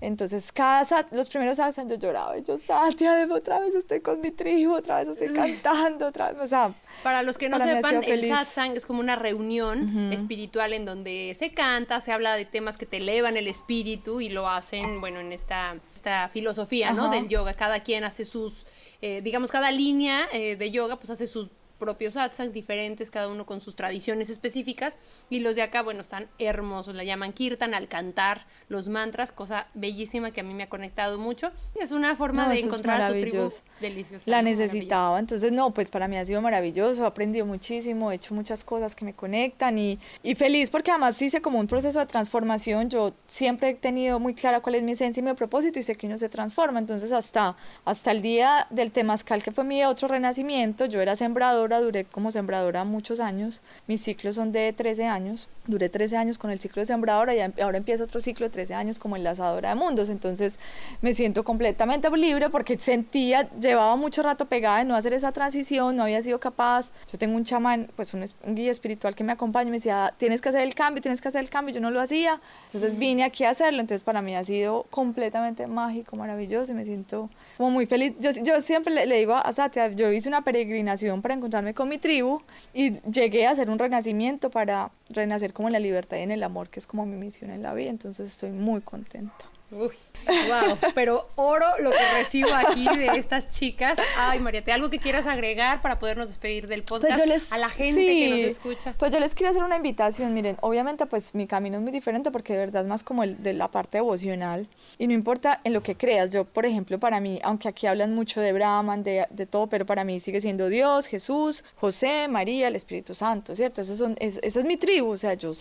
Entonces, 0.02 0.50
cada 0.50 1.06
los 1.12 1.28
primeros 1.28 1.58
satsang 1.58 1.88
yo 1.88 1.94
lloraba, 1.94 2.36
y 2.36 2.42
yo, 2.42 2.58
Satya, 2.58 3.24
otra 3.30 3.60
vez 3.60 3.72
estoy 3.72 4.00
con 4.00 4.20
mi 4.20 4.32
tribu, 4.32 4.74
otra 4.74 4.96
vez 4.98 5.06
estoy 5.06 5.32
cantando, 5.32 6.08
otra 6.08 6.32
vez, 6.32 6.42
o 6.42 6.46
sea... 6.48 6.74
Para 7.04 7.22
los 7.22 7.38
que 7.38 7.48
no 7.48 7.60
sepan, 7.60 8.02
el 8.02 8.26
satsang 8.26 8.76
es 8.76 8.84
como 8.84 8.98
una 8.98 9.14
reunión 9.14 10.12
espiritual 10.12 10.72
en 10.72 10.84
donde 10.86 11.36
se 11.38 11.52
canta, 11.52 12.00
se 12.00 12.10
habla 12.10 12.34
de 12.34 12.44
temas 12.44 12.76
que 12.76 12.84
te 12.84 12.96
elevan 12.96 13.36
el 13.36 13.46
espíritu 13.46 14.20
y 14.20 14.28
lo 14.28 14.48
hacen, 14.48 15.00
bueno, 15.00 15.20
en 15.20 15.32
esta, 15.32 15.76
esta 15.94 16.28
filosofía, 16.28 16.92
¿no? 16.92 17.08
Del 17.08 17.28
yoga, 17.28 17.54
cada 17.54 17.84
quien 17.84 18.02
hace 18.02 18.24
sus, 18.24 18.66
eh, 19.02 19.20
digamos, 19.22 19.52
cada 19.52 19.70
línea 19.70 20.28
eh, 20.32 20.56
de 20.56 20.72
yoga, 20.72 20.96
pues 20.96 21.10
hace 21.10 21.28
sus 21.28 21.48
propios 21.82 22.14
satsang 22.14 22.52
diferentes, 22.52 23.10
cada 23.10 23.26
uno 23.26 23.44
con 23.44 23.60
sus 23.60 23.74
tradiciones 23.74 24.30
específicas. 24.30 24.96
Y 25.30 25.40
los 25.40 25.56
de 25.56 25.62
acá, 25.62 25.82
bueno, 25.82 26.02
están 26.02 26.28
hermosos, 26.38 26.94
la 26.94 27.02
llaman 27.02 27.32
kirtan 27.32 27.74
al 27.74 27.88
cantar 27.88 28.46
los 28.72 28.88
mantras, 28.88 29.32
cosa 29.32 29.66
bellísima 29.74 30.30
que 30.30 30.40
a 30.40 30.44
mí 30.44 30.54
me 30.54 30.64
ha 30.64 30.68
conectado 30.68 31.18
mucho. 31.18 31.50
Es 31.80 31.92
una 31.92 32.16
forma 32.16 32.48
de 32.48 32.60
encontrar 32.60 33.02
a 33.02 33.08
tu 33.08 33.20
tribu 33.20 33.48
deliciosa. 33.80 34.24
La 34.26 34.42
necesitaba, 34.42 35.18
entonces 35.18 35.52
no, 35.52 35.70
pues 35.70 35.90
para 35.90 36.08
mí 36.08 36.16
ha 36.16 36.26
sido 36.26 36.40
maravilloso, 36.42 37.04
he 37.04 37.06
aprendido 37.06 37.46
muchísimo, 37.46 38.10
he 38.10 38.16
hecho 38.16 38.34
muchas 38.34 38.64
cosas 38.64 38.94
que 38.94 39.04
me 39.04 39.12
conectan 39.12 39.78
y, 39.78 39.98
y 40.22 40.34
feliz 40.34 40.70
porque 40.70 40.90
además 40.90 41.20
hice 41.20 41.40
como 41.40 41.58
un 41.58 41.66
proceso 41.66 41.98
de 41.98 42.06
transformación. 42.06 42.88
Yo 42.90 43.12
siempre 43.28 43.70
he 43.70 43.74
tenido 43.74 44.18
muy 44.18 44.34
clara 44.34 44.60
cuál 44.60 44.76
es 44.76 44.82
mi 44.82 44.92
esencia 44.92 45.20
y 45.20 45.24
mi 45.24 45.34
propósito 45.34 45.78
y 45.78 45.82
sé 45.82 45.94
que 45.94 46.06
uno 46.06 46.18
se 46.18 46.28
transforma. 46.28 46.78
Entonces 46.78 47.12
hasta, 47.12 47.54
hasta 47.84 48.10
el 48.10 48.22
día 48.22 48.66
del 48.70 48.90
temazcal, 48.90 49.42
que 49.42 49.52
fue 49.52 49.64
mi 49.64 49.84
otro 49.84 50.08
renacimiento, 50.08 50.86
yo 50.86 51.00
era 51.00 51.16
sembrador 51.16 51.62
duré 51.80 52.04
como 52.04 52.32
sembradora 52.32 52.84
muchos 52.84 53.20
años. 53.20 53.60
Mis 53.86 54.02
ciclos 54.02 54.34
son 54.34 54.52
de 54.52 54.72
13 54.72 55.06
años. 55.06 55.48
Duré 55.66 55.88
13 55.88 56.16
años 56.16 56.38
con 56.38 56.50
el 56.50 56.58
ciclo 56.58 56.80
de 56.80 56.86
sembradora 56.86 57.34
y 57.34 57.40
ahora 57.60 57.78
empieza 57.78 58.04
otro 58.04 58.20
ciclo 58.20 58.46
de 58.46 58.50
13 58.50 58.61
años 58.70 58.98
como 58.98 59.16
enlazadora 59.16 59.70
de 59.70 59.74
mundos. 59.74 60.08
Entonces 60.08 60.58
me 61.00 61.14
siento 61.14 61.44
completamente 61.44 62.08
libre 62.16 62.50
porque 62.50 62.78
sentía, 62.78 63.48
llevaba 63.58 63.96
mucho 63.96 64.22
rato 64.22 64.46
pegada 64.46 64.78
de 64.78 64.84
no 64.84 64.94
hacer 64.94 65.12
esa 65.12 65.32
transición, 65.32 65.96
no 65.96 66.04
había 66.04 66.22
sido 66.22 66.38
capaz. 66.38 66.90
Yo 67.10 67.18
tengo 67.18 67.36
un 67.36 67.44
chamán, 67.44 67.88
pues 67.96 68.14
un, 68.14 68.24
guía 68.54 68.72
espiritual 68.72 69.14
que 69.14 69.24
me 69.24 69.32
acompaña 69.32 69.68
y 69.68 69.70
me 69.70 69.76
decía, 69.78 70.14
tienes 70.18 70.40
que 70.40 70.50
hacer 70.50 70.62
el 70.62 70.74
cambio, 70.74 71.02
tienes 71.02 71.20
que 71.20 71.28
hacer 71.28 71.40
el 71.40 71.50
cambio. 71.50 71.74
Yo 71.74 71.80
no 71.80 71.90
lo 71.90 72.00
hacía. 72.00 72.40
Entonces 72.66 72.98
vine 72.98 73.24
aquí 73.24 73.44
a 73.44 73.50
hacerlo. 73.50 73.80
Entonces 73.80 74.02
para 74.02 74.22
mí 74.22 74.34
ha 74.36 74.44
sido 74.44 74.84
completamente 74.90 75.66
mágico, 75.66 76.16
maravilloso 76.16 76.72
y 76.72 76.74
me 76.74 76.84
siento 76.84 77.28
como 77.62 77.70
muy 77.70 77.86
feliz. 77.86 78.14
Yo, 78.18 78.30
yo 78.42 78.60
siempre 78.60 78.92
le, 78.92 79.06
le 79.06 79.18
digo 79.18 79.34
a 79.34 79.52
Satya, 79.52 79.92
yo 79.92 80.10
hice 80.10 80.28
una 80.28 80.42
peregrinación 80.42 81.22
para 81.22 81.34
encontrarme 81.34 81.74
con 81.74 81.88
mi 81.88 81.96
tribu 81.96 82.42
y 82.74 82.98
llegué 83.02 83.46
a 83.46 83.52
hacer 83.52 83.70
un 83.70 83.78
renacimiento 83.78 84.50
para 84.50 84.90
renacer 85.10 85.52
como 85.52 85.68
en 85.68 85.74
la 85.74 85.78
libertad 85.78 86.16
y 86.16 86.22
en 86.22 86.32
el 86.32 86.42
amor, 86.42 86.68
que 86.68 86.80
es 86.80 86.88
como 86.88 87.06
mi 87.06 87.16
misión 87.16 87.52
en 87.52 87.62
la 87.62 87.72
vida. 87.72 87.90
Entonces 87.90 88.32
estoy 88.32 88.50
muy 88.50 88.80
contenta. 88.80 89.51
Uy, 89.72 89.88
wow, 90.26 90.78
pero 90.94 91.26
oro 91.36 91.66
lo 91.80 91.90
que 91.90 92.12
recibo 92.18 92.50
aquí 92.52 92.86
de 92.94 93.06
estas 93.16 93.48
chicas. 93.48 93.98
Ay, 94.18 94.38
María, 94.38 94.62
¿te 94.62 94.70
algo 94.70 94.90
que 94.90 94.98
quieras 94.98 95.26
agregar 95.26 95.80
para 95.80 95.98
podernos 95.98 96.28
despedir 96.28 96.68
del 96.68 96.82
pues 96.82 97.00
podcast 97.00 97.52
a 97.52 97.58
la 97.58 97.70
gente 97.70 98.04
que 98.04 98.28
nos 98.28 98.38
escucha? 98.38 98.94
Pues 98.98 99.12
yo 99.12 99.20
les 99.20 99.34
quiero 99.34 99.50
hacer 99.50 99.62
una 99.62 99.76
invitación. 99.76 100.34
Miren, 100.34 100.58
obviamente, 100.60 101.06
pues 101.06 101.34
mi 101.34 101.46
camino 101.46 101.78
es 101.78 101.82
muy 101.82 101.90
diferente 101.90 102.30
porque 102.30 102.52
de 102.52 102.58
verdad 102.58 102.82
es 102.82 102.88
más 102.88 103.02
como 103.02 103.22
el 103.22 103.42
de 103.42 103.54
la 103.54 103.68
parte 103.68 103.98
devocional 103.98 104.66
y 104.98 105.06
no 105.06 105.14
importa 105.14 105.60
en 105.64 105.72
lo 105.72 105.82
que 105.82 105.94
creas. 105.94 106.30
Yo, 106.30 106.44
por 106.44 106.66
ejemplo, 106.66 106.98
para 106.98 107.20
mí, 107.20 107.40
aunque 107.42 107.68
aquí 107.68 107.86
hablan 107.86 108.14
mucho 108.14 108.42
de 108.42 108.52
Brahman, 108.52 109.02
de, 109.02 109.26
de 109.30 109.46
todo, 109.46 109.68
pero 109.68 109.86
para 109.86 110.04
mí 110.04 110.20
sigue 110.20 110.42
siendo 110.42 110.68
Dios, 110.68 111.06
Jesús, 111.06 111.64
José, 111.76 112.28
María, 112.28 112.68
el 112.68 112.76
Espíritu 112.76 113.14
Santo, 113.14 113.54
¿cierto? 113.54 113.80
Eso 113.80 113.96
son, 113.96 114.16
esa 114.20 114.40
es 114.42 114.64
mi 114.66 114.76
tribu, 114.76 115.12
o 115.12 115.16
sea, 115.16 115.34
yo, 115.34 115.52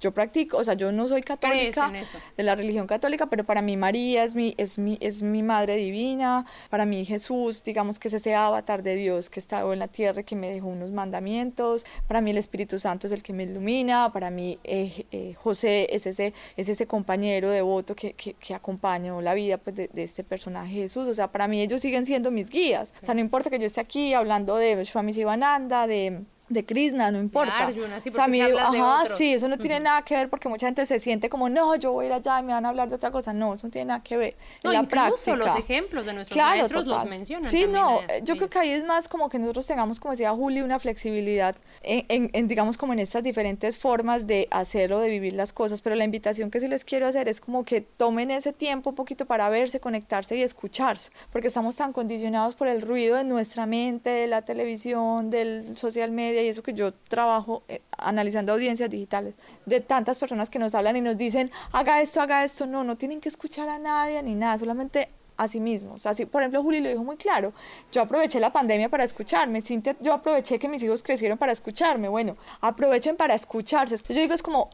yo 0.00 0.10
practico, 0.12 0.56
o 0.56 0.64
sea, 0.64 0.74
yo 0.74 0.90
no 0.90 1.06
soy 1.06 1.22
católica 1.22 1.92
de 2.36 2.42
la 2.42 2.54
religión 2.54 2.86
católica, 2.86 3.26
pero 3.26 3.44
para 3.44 3.57
para 3.58 3.66
mí 3.66 3.76
María 3.76 4.22
es 4.22 4.36
mi, 4.36 4.54
es 4.56 4.78
mi, 4.78 4.98
es 5.00 5.20
mi 5.20 5.42
madre 5.42 5.74
divina, 5.74 6.46
para 6.70 6.86
mí 6.86 7.04
Jesús, 7.04 7.64
digamos 7.64 7.98
que 7.98 8.06
es 8.06 8.14
ese 8.14 8.36
avatar 8.36 8.84
de 8.84 8.94
Dios 8.94 9.30
que 9.30 9.40
estaba 9.40 9.72
en 9.72 9.80
la 9.80 9.88
tierra, 9.88 10.22
que 10.22 10.36
me 10.36 10.48
dejó 10.48 10.68
unos 10.68 10.90
mandamientos, 10.90 11.84
para 12.06 12.20
mí 12.20 12.30
el 12.30 12.38
Espíritu 12.38 12.78
Santo 12.78 13.08
es 13.08 13.12
el 13.12 13.20
que 13.20 13.32
me 13.32 13.42
ilumina, 13.42 14.12
para 14.12 14.30
mí 14.30 14.60
eh, 14.62 15.04
eh, 15.10 15.34
José 15.42 15.88
es 15.90 16.06
ese, 16.06 16.34
es 16.56 16.68
ese 16.68 16.86
compañero 16.86 17.50
devoto 17.50 17.96
que, 17.96 18.12
que, 18.12 18.34
que 18.34 18.54
acompañó 18.54 19.20
la 19.22 19.34
vida 19.34 19.58
pues, 19.58 19.74
de, 19.74 19.88
de, 19.88 20.04
este 20.04 20.22
personaje 20.22 20.74
Jesús, 20.74 21.08
o 21.08 21.14
sea, 21.14 21.26
para 21.26 21.48
mí 21.48 21.60
ellos 21.60 21.80
siguen 21.80 22.06
siendo 22.06 22.30
mis 22.30 22.50
guías, 22.50 22.92
o 23.02 23.06
sea, 23.06 23.14
no 23.14 23.20
importa 23.20 23.50
que 23.50 23.58
yo 23.58 23.66
esté 23.66 23.80
aquí 23.80 24.14
hablando 24.14 24.54
de 24.54 24.84
Swami 24.84 25.12
Sivananda, 25.12 25.88
de 25.88 26.22
de 26.48 26.64
Krishna, 26.64 27.10
no 27.10 27.20
importa. 27.20 27.66
Arjuna, 27.66 28.00
sí, 28.00 28.08
o 28.08 28.12
sea, 28.12 28.24
a 28.24 28.28
mí, 28.28 28.40
ajá, 28.40 29.04
sí, 29.16 29.34
eso 29.34 29.48
no 29.48 29.58
tiene 29.58 29.80
nada 29.80 30.02
que 30.02 30.14
ver 30.14 30.28
porque 30.28 30.48
mucha 30.48 30.66
gente 30.66 30.86
se 30.86 30.98
siente 30.98 31.28
como, 31.28 31.48
no, 31.48 31.76
yo 31.76 31.92
voy 31.92 32.06
a 32.06 32.08
ir 32.08 32.12
allá 32.14 32.40
y 32.40 32.42
me 32.42 32.52
van 32.52 32.64
a 32.64 32.70
hablar 32.70 32.88
de 32.88 32.94
otra 32.94 33.10
cosa. 33.10 33.32
No, 33.32 33.54
eso 33.54 33.66
no 33.66 33.70
tiene 33.70 33.86
nada 33.86 34.02
que 34.02 34.16
ver. 34.16 34.34
No, 34.62 34.72
en 34.72 34.82
la 34.82 34.88
práctica. 34.88 35.36
los 35.36 35.56
ejemplos 35.56 36.06
de 36.06 36.12
nuestros 36.14 36.36
maestros 36.36 36.86
los 36.86 37.04
mencionan. 37.06 37.50
Sí, 37.50 37.66
no, 37.68 38.00
yo 38.22 38.36
creo 38.36 38.48
que 38.48 38.58
ahí 38.58 38.70
es 38.70 38.84
más 38.84 39.08
como 39.08 39.28
que 39.28 39.38
nosotros 39.38 39.66
tengamos, 39.66 40.00
como 40.00 40.12
decía 40.12 40.30
Juli, 40.30 40.62
una 40.62 40.78
flexibilidad 40.78 41.54
en, 41.82 42.30
en, 42.32 42.48
digamos, 42.48 42.76
como 42.76 42.92
en 42.92 42.98
estas 42.98 43.22
diferentes 43.22 43.76
formas 43.76 44.26
de 44.26 44.48
hacer 44.50 44.92
o 44.92 45.00
de 45.00 45.08
vivir 45.08 45.34
las 45.34 45.52
cosas. 45.52 45.80
Pero 45.80 45.96
la 45.96 46.04
invitación 46.04 46.50
que 46.50 46.60
sí 46.60 46.68
les 46.68 46.84
quiero 46.84 47.06
hacer 47.06 47.28
es 47.28 47.40
como 47.40 47.64
que 47.64 47.80
tomen 47.80 48.30
ese 48.30 48.52
tiempo 48.52 48.90
un 48.90 48.96
poquito 48.96 49.26
para 49.26 49.48
verse, 49.48 49.80
conectarse 49.80 50.36
y 50.36 50.42
escucharse, 50.42 51.10
porque 51.32 51.48
estamos 51.48 51.76
tan 51.76 51.92
condicionados 51.92 52.54
por 52.54 52.68
el 52.68 52.82
ruido 52.82 53.16
de 53.16 53.24
nuestra 53.24 53.66
mente, 53.66 54.10
de 54.10 54.26
la 54.26 54.42
televisión, 54.42 55.30
del 55.30 55.76
social 55.76 56.10
media 56.10 56.37
y 56.44 56.48
eso 56.48 56.62
que 56.62 56.74
yo 56.74 56.92
trabajo 56.92 57.62
eh, 57.68 57.80
analizando 57.96 58.52
audiencias 58.52 58.90
digitales 58.90 59.34
de 59.66 59.80
tantas 59.80 60.18
personas 60.18 60.50
que 60.50 60.58
nos 60.58 60.74
hablan 60.74 60.96
y 60.96 61.00
nos 61.00 61.16
dicen, 61.16 61.50
haga 61.72 62.00
esto, 62.00 62.20
haga 62.20 62.44
esto, 62.44 62.66
no, 62.66 62.84
no 62.84 62.96
tienen 62.96 63.20
que 63.20 63.28
escuchar 63.28 63.68
a 63.68 63.78
nadie 63.78 64.22
ni 64.22 64.34
nada, 64.34 64.58
solamente 64.58 65.08
a 65.38 65.48
sí 65.48 65.60
mismos. 65.60 66.04
Así, 66.04 66.26
por 66.26 66.42
ejemplo, 66.42 66.62
Juli 66.62 66.80
lo 66.80 66.90
dijo 66.90 67.04
muy 67.04 67.16
claro, 67.16 67.52
yo 67.92 68.02
aproveché 68.02 68.40
la 68.40 68.52
pandemia 68.52 68.88
para 68.88 69.04
escucharme, 69.04 69.62
Cintia, 69.62 69.96
yo 70.00 70.12
aproveché 70.12 70.58
que 70.58 70.68
mis 70.68 70.82
hijos 70.82 71.02
crecieron 71.02 71.38
para 71.38 71.52
escucharme, 71.52 72.08
bueno, 72.08 72.36
aprovechen 72.60 73.16
para 73.16 73.34
escucharse. 73.34 73.96
Yo 73.96 74.20
digo, 74.20 74.34
es 74.34 74.42
como, 74.42 74.70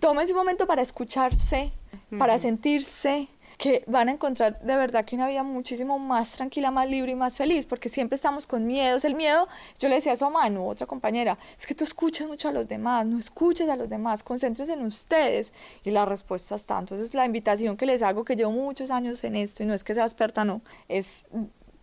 tómense 0.00 0.32
un 0.32 0.38
momento 0.38 0.66
para 0.66 0.82
escucharse, 0.82 1.70
para 2.18 2.38
sentirse, 2.38 3.28
que 3.58 3.82
van 3.86 4.08
a 4.08 4.12
encontrar 4.12 4.60
de 4.60 4.76
verdad 4.76 5.04
que 5.04 5.16
una 5.16 5.28
vida 5.28 5.42
muchísimo 5.42 5.98
más 5.98 6.32
tranquila, 6.32 6.70
más 6.70 6.88
libre 6.88 7.12
y 7.12 7.14
más 7.14 7.36
feliz, 7.36 7.66
porque 7.66 7.88
siempre 7.88 8.16
estamos 8.16 8.46
con 8.46 8.66
miedos. 8.66 9.04
El 9.04 9.14
miedo, 9.14 9.48
yo 9.78 9.88
le 9.88 9.96
decía 9.96 10.12
eso 10.12 10.26
a 10.26 10.30
Manu, 10.30 10.68
otra 10.68 10.86
compañera, 10.86 11.38
es 11.58 11.66
que 11.66 11.74
tú 11.74 11.84
escuchas 11.84 12.28
mucho 12.28 12.48
a 12.48 12.52
los 12.52 12.68
demás, 12.68 13.06
no 13.06 13.18
escuches 13.18 13.68
a 13.68 13.76
los 13.76 13.88
demás, 13.88 14.22
concéntrese 14.22 14.74
en 14.74 14.84
ustedes. 14.84 15.52
Y 15.84 15.90
la 15.90 16.04
respuesta 16.04 16.54
está. 16.54 16.78
Entonces, 16.78 17.14
la 17.14 17.24
invitación 17.24 17.76
que 17.76 17.86
les 17.86 18.02
hago, 18.02 18.24
que 18.24 18.36
llevo 18.36 18.50
muchos 18.50 18.90
años 18.90 19.24
en 19.24 19.36
esto, 19.36 19.62
y 19.62 19.66
no 19.66 19.74
es 19.74 19.84
que 19.84 19.94
sea 19.94 20.04
experta, 20.04 20.44
no, 20.44 20.60
es 20.88 21.24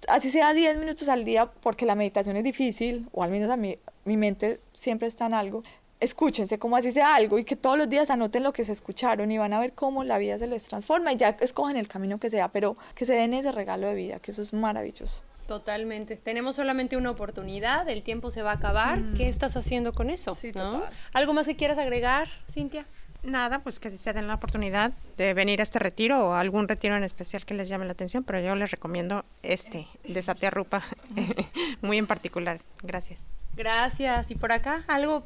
así 0.07 0.31
sea 0.31 0.53
10 0.53 0.77
minutos 0.77 1.07
al 1.09 1.23
día, 1.23 1.49
porque 1.61 1.85
la 1.85 1.95
meditación 1.95 2.35
es 2.35 2.43
difícil, 2.43 3.07
o 3.13 3.23
al 3.23 3.31
menos 3.31 3.49
a 3.49 3.57
mí, 3.57 3.77
mi 4.05 4.17
mente 4.17 4.59
siempre 4.73 5.07
está 5.07 5.25
en 5.25 5.33
algo, 5.33 5.63
escúchense 6.03 6.59
como 6.59 6.75
así 6.77 6.91
sea 6.91 7.15
algo 7.15 7.39
y 7.39 7.43
que 7.43 7.55
todos 7.55 7.77
los 7.77 7.89
días 7.89 8.09
anoten 8.09 8.43
lo 8.43 8.53
que 8.53 8.65
se 8.65 8.71
escucharon 8.71 9.31
y 9.31 9.37
van 9.37 9.53
a 9.53 9.59
ver 9.59 9.73
cómo 9.73 10.03
la 10.03 10.17
vida 10.17 10.37
se 10.37 10.47
les 10.47 10.65
transforma 10.65 11.13
y 11.13 11.17
ya 11.17 11.29
escogen 11.39 11.77
el 11.77 11.87
camino 11.87 12.19
que 12.19 12.29
sea, 12.29 12.49
pero 12.49 12.75
que 12.95 13.05
se 13.05 13.13
den 13.13 13.33
ese 13.33 13.51
regalo 13.51 13.87
de 13.87 13.95
vida, 13.95 14.19
que 14.19 14.31
eso 14.31 14.41
es 14.41 14.53
maravilloso. 14.53 15.19
Totalmente. 15.47 16.15
Tenemos 16.15 16.55
solamente 16.55 16.95
una 16.95 17.11
oportunidad, 17.11 17.87
el 17.89 18.01
tiempo 18.03 18.31
se 18.31 18.41
va 18.41 18.51
a 18.51 18.55
acabar. 18.55 18.99
¿Qué 19.15 19.27
estás 19.27 19.57
haciendo 19.57 19.93
con 19.93 20.09
eso? 20.09 20.33
Sí, 20.35 20.51
¿no? 20.53 20.79
total. 20.79 20.93
¿Algo 21.13 21.33
más 21.33 21.47
que 21.47 21.55
quieras 21.55 21.77
agregar, 21.77 22.29
Cintia? 22.49 22.85
Nada, 23.23 23.59
pues 23.59 23.79
que 23.79 23.97
se 23.97 24.11
den 24.11 24.27
la 24.27 24.35
oportunidad 24.35 24.91
de 25.17 25.33
venir 25.33 25.61
a 25.61 25.63
este 25.63 25.79
retiro 25.79 26.29
o 26.29 26.33
algún 26.33 26.67
retiro 26.67 26.97
en 26.97 27.03
especial 27.03 27.45
que 27.45 27.53
les 27.53 27.69
llame 27.69 27.85
la 27.85 27.93
atención, 27.93 28.23
pero 28.23 28.39
yo 28.41 28.55
les 28.55 28.71
recomiendo 28.71 29.23
este 29.43 29.87
de 30.05 30.21
Satearrupa, 30.21 30.83
muy 31.81 31.97
en 31.97 32.07
particular. 32.07 32.59
Gracias. 32.81 33.19
Gracias. 33.55 34.31
¿Y 34.31 34.35
por 34.35 34.51
acá? 34.51 34.83
¿Algo 34.87 35.23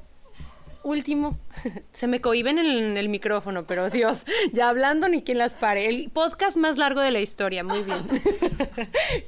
último? 0.83 1.37
Se 1.93 2.07
me 2.07 2.21
cohiben 2.21 2.57
en 2.57 2.97
el 2.97 3.09
micrófono, 3.09 3.63
pero 3.63 3.89
Dios, 3.89 4.25
ya 4.53 4.69
hablando 4.69 5.09
ni 5.09 5.21
quien 5.21 5.37
las 5.37 5.55
pare. 5.55 5.87
El 5.87 6.09
podcast 6.09 6.57
más 6.57 6.77
largo 6.77 7.01
de 7.01 7.11
la 7.11 7.19
historia, 7.19 7.63
muy 7.63 7.83
bien. 7.83 7.97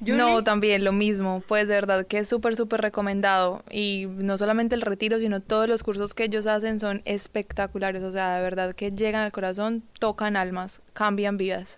No, 0.02 0.44
también 0.44 0.84
lo 0.84 0.92
mismo. 0.92 1.44
Pues 1.48 1.68
de 1.68 1.76
verdad 1.76 2.06
que 2.06 2.20
es 2.20 2.28
súper, 2.28 2.56
súper 2.56 2.82
recomendado. 2.82 3.64
Y 3.72 4.06
no 4.08 4.38
solamente 4.38 4.76
el 4.76 4.82
retiro, 4.82 5.20
sino 5.20 5.40
todos 5.40 5.68
los 5.68 5.84
cursos 5.84 6.14
que 6.14 6.26
ellos 6.26 6.48
hacen 6.48 6.80
son 6.80 7.02
espectaculares. 7.06 8.04
O 8.04 8.12
sea, 8.12 8.36
de 8.36 8.42
verdad 8.42 8.76
que 8.76 8.92
llegan 8.92 9.24
al 9.24 9.32
corazón, 9.32 9.84
tocan 10.00 10.36
almas, 10.36 10.82
cambian 10.94 11.38
vidas. 11.38 11.78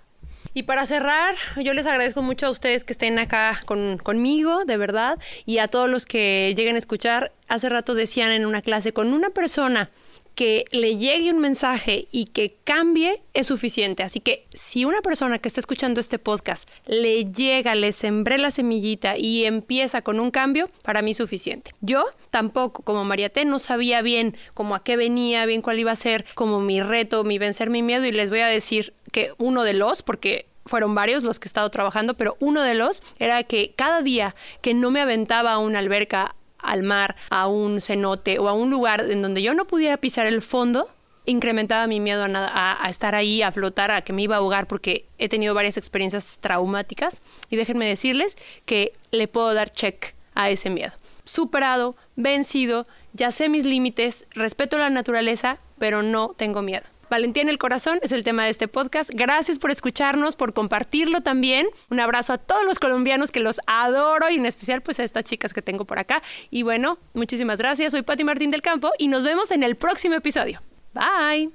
Y 0.54 0.64
para 0.64 0.86
cerrar, 0.86 1.36
yo 1.64 1.74
les 1.74 1.86
agradezco 1.86 2.22
mucho 2.22 2.48
a 2.48 2.50
ustedes 2.50 2.84
que 2.84 2.92
estén 2.92 3.18
acá 3.20 3.62
con- 3.66 3.98
conmigo, 3.98 4.66
de 4.66 4.76
verdad, 4.78 5.18
y 5.46 5.60
a 5.60 5.68
todos 5.70 5.90
los 5.90 6.06
que 6.06 6.54
lleguen 6.58 6.76
a 6.76 6.80
escuchar. 6.80 7.32
Hace 7.48 7.70
rato 7.70 7.96
decían 7.96 8.32
en 8.32 8.46
una 8.46 8.62
clase, 8.62 8.92
con 8.92 9.14
una 9.14 9.30
persona 9.30 9.90
que 10.36 10.66
le 10.72 10.98
llegue 10.98 11.32
un 11.32 11.40
mensaje 11.40 12.08
y 12.12 12.26
que 12.26 12.54
cambie 12.64 13.22
es 13.34 13.48
suficiente. 13.48 14.04
Así 14.04 14.20
que 14.20 14.46
si 14.54 14.86
una 14.86 15.02
persona 15.02 15.40
que 15.40 15.48
está 15.48 15.60
escuchando 15.60 16.00
este 16.00 16.20
podcast 16.20 16.70
le 16.88 17.26
llega, 17.26 17.76
le 17.76 17.92
sembré 17.92 18.38
la 18.38 18.52
semillita 18.52 19.18
y 19.18 19.46
empieza 19.46 20.02
con 20.02 20.20
un 20.20 20.32
cambio, 20.32 20.70
para 20.84 21.02
mí 21.02 21.12
es 21.12 21.18
suficiente. 21.18 21.74
Yo 21.82 22.04
tampoco, 22.30 22.84
como 22.84 23.04
Mariate, 23.04 23.46
no 23.46 23.60
sabía 23.60 24.02
bien 24.02 24.36
como 24.54 24.76
a 24.76 24.84
qué 24.84 24.98
venía, 24.98 25.46
bien 25.46 25.62
cuál 25.62 25.80
iba 25.80 25.92
a 25.92 25.96
ser 25.96 26.26
como 26.36 26.62
mi 26.62 26.82
reto, 26.82 27.24
mi 27.24 27.38
vencer 27.38 27.70
mi 27.70 27.82
miedo 27.82 28.06
y 28.06 28.12
les 28.12 28.30
voy 28.30 28.40
a 28.40 28.48
decir 28.48 28.94
que 29.12 29.34
uno 29.38 29.64
de 29.64 29.74
los, 29.74 30.04
porque 30.04 30.46
fueron 30.66 30.96
varios 30.96 31.24
los 31.24 31.40
que 31.40 31.48
he 31.48 31.50
estado 31.50 31.70
trabajando, 31.70 32.14
pero 32.14 32.38
uno 32.40 32.62
de 32.62 32.76
los 32.76 33.04
era 33.20 33.44
que 33.44 33.74
cada 33.76 34.02
día 34.02 34.36
que 34.62 34.74
no 34.74 34.92
me 34.92 35.02
aventaba 35.02 35.52
a 35.52 35.58
una 35.60 35.80
alberca, 35.80 36.36
al 36.62 36.84
mar, 36.84 37.16
a 37.30 37.48
un 37.48 37.82
cenote 37.82 38.40
o 38.40 38.48
a 38.48 38.54
un 38.54 38.70
lugar 38.70 39.06
en 39.10 39.22
donde 39.22 39.42
yo 39.42 39.54
no 39.54 39.66
pudiera 39.66 39.98
pisar 39.98 40.28
el 40.28 40.42
fondo, 40.42 40.90
incrementaba 41.26 41.88
mi 41.88 42.00
miedo 42.00 42.26
a, 42.28 42.88
estar 42.90 43.16
ahí, 43.16 43.42
a 43.42 43.52
flotar, 43.52 43.92
a 43.92 44.02
que 44.02 44.14
me 44.14 44.24
iba 44.24 44.36
a 44.36 44.40
ahogar, 44.40 44.68
porque 44.68 45.06
he 45.18 45.30
tenido 45.30 45.54
varias 45.54 45.78
experiencias 45.78 46.38
traumáticas. 46.42 47.22
Y 47.50 47.56
déjenme 47.56 47.88
decirles 47.88 48.38
que 48.66 48.94
le 49.12 49.28
puedo 49.28 49.54
dar 49.54 49.72
check 49.72 50.14
a 50.36 50.50
ese 50.50 50.70
miedo. 50.70 50.94
Superado, 51.26 51.96
vencido, 52.16 52.88
ya 53.14 53.32
sé 53.32 53.50
mis 53.50 53.66
límites, 53.66 54.26
respeto 54.32 54.78
la 54.78 54.90
naturaleza, 54.90 55.58
pero 55.78 56.02
no 56.02 56.34
tengo 56.38 56.62
miedo. 56.62 56.84
Valentía 57.12 57.44
en 57.44 57.50
el 57.50 57.58
corazón 57.58 58.00
es 58.04 58.14
el 58.14 58.24
tema 58.24 58.46
de 58.46 58.52
este 58.52 58.70
podcast. 58.70 59.10
Gracias 59.14 59.60
por 59.60 59.70
escucharnos, 59.70 60.38
por 60.38 60.54
compartirlo 60.54 61.20
también. 61.20 61.68
Un 61.90 62.00
abrazo 62.00 62.32
a 62.32 62.38
todos 62.38 62.64
los 62.64 62.80
colombianos 62.80 63.32
que 63.34 63.42
los 63.42 63.60
adoro 63.68 64.30
y 64.30 64.36
en 64.36 64.46
especial 64.46 64.80
pues 64.80 64.98
a 65.02 65.04
estas 65.04 65.26
chicas 65.26 65.54
que 65.54 65.62
tengo 65.62 65.84
por 65.84 66.00
acá. 66.00 66.24
Y 66.52 66.64
bueno, 66.64 66.98
muchísimas 67.14 67.58
gracias. 67.58 67.92
Soy 67.92 68.04
Pati 68.04 68.24
Martín 68.24 68.50
del 68.50 68.62
Campo 68.62 68.92
y 68.98 69.10
nos 69.10 69.26
vemos 69.26 69.52
en 69.52 69.64
el 69.64 69.76
próximo 69.76 70.16
episodio. 70.16 70.62
Bye. 70.94 71.50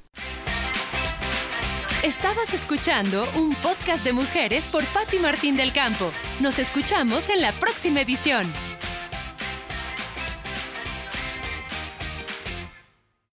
Estabas 2.02 2.52
escuchando 2.52 3.26
un 3.34 3.54
podcast 3.54 4.04
de 4.04 4.12
mujeres 4.12 4.68
por 4.68 4.84
Patti 4.84 5.18
Martín 5.18 5.56
del 5.56 5.72
Campo. 5.72 6.12
Nos 6.38 6.58
escuchamos 6.58 7.30
en 7.30 7.40
la 7.40 7.52
próxima 7.52 8.02
edición. 8.02 8.52